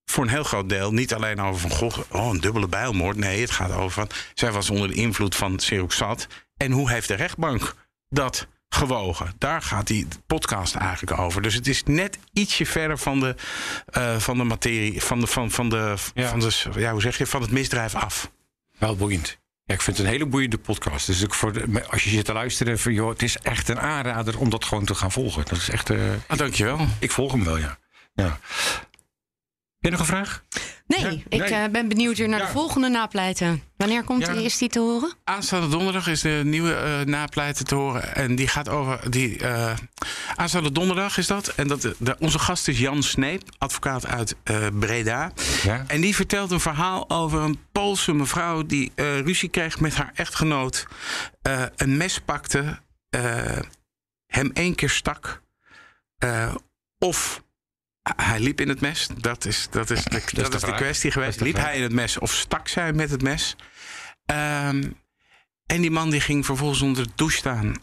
voor 0.05 0.25
een 0.25 0.31
heel 0.31 0.45
groot 0.45 0.69
deel 0.69 0.93
niet 0.93 1.15
alleen 1.15 1.41
over 1.41 1.61
van 1.61 1.71
goh, 1.71 1.99
oh, 2.11 2.33
een 2.33 2.41
dubbele 2.41 2.69
bijlmoord. 2.69 3.17
Nee, 3.17 3.41
het 3.41 3.51
gaat 3.51 3.73
over 3.73 3.91
van 3.91 4.09
zij 4.35 4.53
was 4.53 4.71
onder 4.71 4.89
de 4.89 4.95
invloed 4.95 5.37
van 5.37 5.59
Seroxat. 5.59 6.27
En 6.57 6.73
hoe 6.73 6.91
heeft 6.91 7.09
de 7.09 7.15
rechtbank 7.15 7.75
dat 8.09 8.47
gewogen? 8.75 9.33
Daar 9.39 9.63
gaat 9.63 9.87
die 9.87 10.07
podcast 10.27 10.75
eigenlijk 10.75 11.19
over. 11.19 11.43
Dus 11.43 11.55
het 11.55 11.67
is 11.67 11.83
net 11.85 12.19
ietsje 12.33 12.67
verder 12.67 12.99
van 12.99 13.21
de, 13.21 13.35
eh, 13.87 14.17
van 14.17 14.37
de 14.37 14.45
materie, 14.45 15.03
van, 15.03 15.21
de, 15.21 15.27
van, 15.27 15.51
van, 15.51 15.69
de, 15.69 15.93
van, 15.97 16.41
de, 16.41 16.51
ja, 16.77 16.93
hoe 16.93 17.01
zeg 17.01 17.19
je, 17.19 17.27
van 17.27 17.43
het 17.43 17.51
misdrijf 17.51 17.95
af. 17.95 18.31
Wel 18.79 18.97
boeiend. 18.97 19.39
Ja, 19.65 19.75
ik 19.75 19.81
vind 19.83 19.97
het 19.97 20.07
een 20.07 20.13
hele 20.13 20.27
boeiende 20.27 20.59
podcast. 20.59 21.07
Dus 21.07 21.25
ook 21.25 21.35
voor 21.35 21.53
de, 21.53 21.85
als 21.91 22.05
je 22.05 22.11
zit 22.11 22.25
te 22.25 22.33
luisteren, 22.33 22.79
van, 22.79 22.93
joh, 22.93 23.09
het 23.09 23.23
is 23.23 23.37
echt 23.37 23.69
een 23.69 23.81
aanrader 23.81 24.39
om 24.39 24.51
dat 24.51 24.65
gewoon 24.65 24.85
te 24.85 24.95
gaan 24.95 25.13
volgen. 25.13 25.45
Dat 25.45 25.59
is 25.59 25.69
echt. 25.71 25.91
eh 25.91 25.99
ah, 26.27 26.39
dankjewel. 26.39 26.87
Ik 26.99 27.11
volg 27.11 27.33
hem 27.33 27.45
wel, 27.45 27.57
ja. 27.57 27.79
ja. 28.15 28.39
Heb 29.85 29.93
je 29.93 29.99
nog 29.99 30.09
een 30.09 30.15
vraag? 30.15 30.43
Nee, 30.87 31.25
ik 31.29 31.41
Nee. 31.41 31.51
eh, 31.55 31.71
ben 31.71 31.89
benieuwd 31.89 32.17
weer 32.19 32.29
naar 32.29 32.41
de 32.41 32.47
volgende 32.47 32.89
napleiten. 32.89 33.63
Wanneer 33.77 34.05
komt 34.05 34.27
Ja. 34.27 34.33
die, 34.33 34.45
is 34.45 34.59
die 34.59 34.69
te 34.69 34.79
horen? 34.79 35.13
Aanstaande 35.25 35.69
donderdag 35.69 36.07
is 36.07 36.21
de 36.21 36.41
nieuwe 36.45 36.75
eh 36.75 37.01
napleiten 37.01 37.65
te 37.65 37.75
horen. 37.75 38.15
En 38.15 38.35
die 38.37 38.49
gaat 38.49 38.69
over. 38.69 39.11
Die, 39.11 39.39
eh, 39.39 39.77
aanstaande 40.37 40.73
donderdag 40.73 41.19
is 41.19 41.27
dat. 41.27 41.49
En 41.49 41.69
dat, 41.69 41.81
de, 41.99 42.17
onze 42.19 42.39
gast 42.39 42.69
is 42.69 42.79
Jan 42.79 43.03
Sneep, 43.03 43.43
advocaat 43.59 44.07
uit 44.07 44.37
eh, 44.43 44.67
Breda. 44.79 45.33
Ja. 45.63 45.85
En 45.87 46.01
die 46.01 46.15
vertelt 46.15 46.51
een 46.51 46.61
verhaal 46.61 47.11
over 47.11 47.41
een 47.41 47.59
Poolse 47.73 48.13
mevrouw 48.13 48.63
die 48.67 48.93
eh, 48.95 49.21
ruzie 49.21 49.49
kreeg 49.49 49.81
met 49.81 49.95
haar 49.95 50.11
echtgenoot. 50.15 50.87
eh, 51.43 51.63
een 51.77 51.97
mes 51.97 52.21
pakte, 52.21 52.79
eh, 53.11 53.59
hem 54.27 54.51
één 54.55 54.75
keer 54.75 54.91
stak. 54.91 55.43
eh, 56.19 56.55
of 56.99 57.43
hij 58.17 58.41
liep 58.41 58.61
in 58.61 58.69
het 58.69 58.81
mes. 58.81 59.07
Dat 59.19 59.45
is, 59.45 59.67
dat 59.71 59.91
is, 59.91 60.05
de, 60.05 60.11
dat 60.11 60.51
de 60.51 60.57
is 60.57 60.63
de 60.63 60.75
kwestie 60.75 61.11
geweest. 61.11 61.39
de 61.39 61.45
Liep 61.45 61.55
vraag. 61.55 61.67
hij 61.67 61.77
in 61.77 61.83
het 61.83 61.93
mes 61.93 62.19
of 62.19 62.33
stak 62.33 62.69
zij 62.69 62.93
met 62.93 63.11
het 63.11 63.23
mes? 63.23 63.57
Ehm, 64.27 64.91
en 65.67 65.81
die 65.81 65.91
man 65.91 66.11
die 66.11 66.21
ging 66.21 66.45
vervolgens 66.47 66.81
onder 66.83 67.05
de 67.05 67.11
douche 67.15 67.37
staan. 67.37 67.75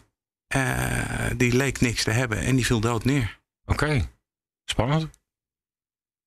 Eh, 0.46 1.30
die 1.36 1.56
leek 1.56 1.80
niks 1.80 2.02
te 2.04 2.10
hebben 2.10 2.38
en 2.38 2.56
die 2.56 2.66
viel 2.66 2.80
dood 2.80 3.04
neer. 3.04 3.40
Oké, 3.64 4.08
spannend. 4.64 5.10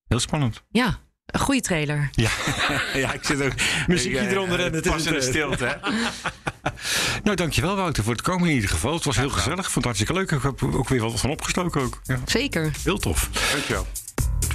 Heel 0.07 0.19
spannend. 0.19 0.63
Ja, 0.69 0.99
een 1.25 1.39
goede 1.39 1.61
trailer. 1.61 2.09
Ja, 2.11 2.29
ja 3.03 3.13
ik 3.13 3.23
zit 3.23 3.41
ook... 3.41 3.53
Muziekje 3.87 4.19
ik, 4.19 4.25
eh, 4.25 4.31
eronder 4.31 4.59
en 4.59 4.73
het 4.73 4.85
is 4.85 4.91
pas 4.91 5.05
in 5.05 5.13
de 5.13 5.19
eh, 5.19 5.25
stilte, 5.25 5.65
hè? 5.65 5.91
Nou, 7.23 7.35
dankjewel 7.35 7.75
Wouter 7.75 8.03
voor 8.03 8.13
het 8.13 8.21
komen 8.21 8.47
in 8.47 8.55
ieder 8.55 8.69
geval. 8.69 8.93
Het 8.93 9.03
was 9.03 9.17
heel 9.17 9.29
gezellig. 9.29 9.65
Ik 9.65 9.71
vond 9.71 9.75
het 9.75 9.83
hartstikke 9.85 10.13
leuk. 10.13 10.31
Ik 10.31 10.41
heb 10.41 10.63
ook 10.75 10.89
weer 10.89 11.01
wat 11.01 11.19
van 11.19 11.29
opgestoken 11.29 11.81
ook. 11.81 12.01
Ja. 12.03 12.19
Zeker. 12.25 12.71
Heel 12.83 12.97
tof. 12.97 13.29
Dankjewel. 13.51 13.87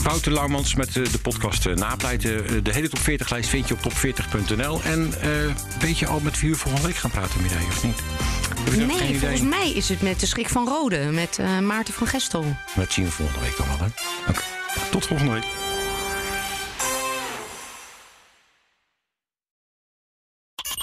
Wouter 0.03 0.33
Laumans 0.33 0.75
met 0.75 0.97
eh, 0.97 1.05
de 1.13 1.19
podcast 1.19 1.75
Napleiten. 1.75 2.65
De 2.65 2.73
hele 2.73 2.89
top 2.89 2.99
40 2.99 3.31
lijst 3.31 3.49
vind 3.49 3.69
je 3.69 3.75
op 3.75 3.81
top40.nl. 3.81 4.83
En 4.83 5.13
eh, 5.21 5.31
weet 5.81 5.99
je 5.99 6.07
al 6.07 6.21
met 6.21 6.41
wie 6.41 6.51
we 6.51 6.57
volgende 6.57 6.87
week 6.87 6.97
gaan 6.97 7.11
praten, 7.11 7.43
Mireille, 7.43 7.67
of 7.67 7.85
niet? 7.85 8.03
Nee, 8.87 9.19
volgens 9.19 9.43
mij 9.43 9.71
is 9.71 9.89
het 9.89 10.03
met 10.03 10.21
de 10.21 10.27
schrik 10.27 10.49
van 10.49 10.69
Rode, 10.69 10.99
met 10.99 11.39
eh, 11.39 11.59
Maarten 11.59 11.95
van 11.95 12.07
Gestel. 12.07 12.57
Dat 12.75 12.93
zien 12.93 13.05
we 13.05 13.11
volgende 13.11 13.41
week 13.41 13.57
dan 13.57 13.67
wel, 13.67 13.79
hè? 13.79 13.87
Oké. 14.31 14.43
Tot 14.91 15.07
volgende 15.07 15.33
week. 15.33 15.45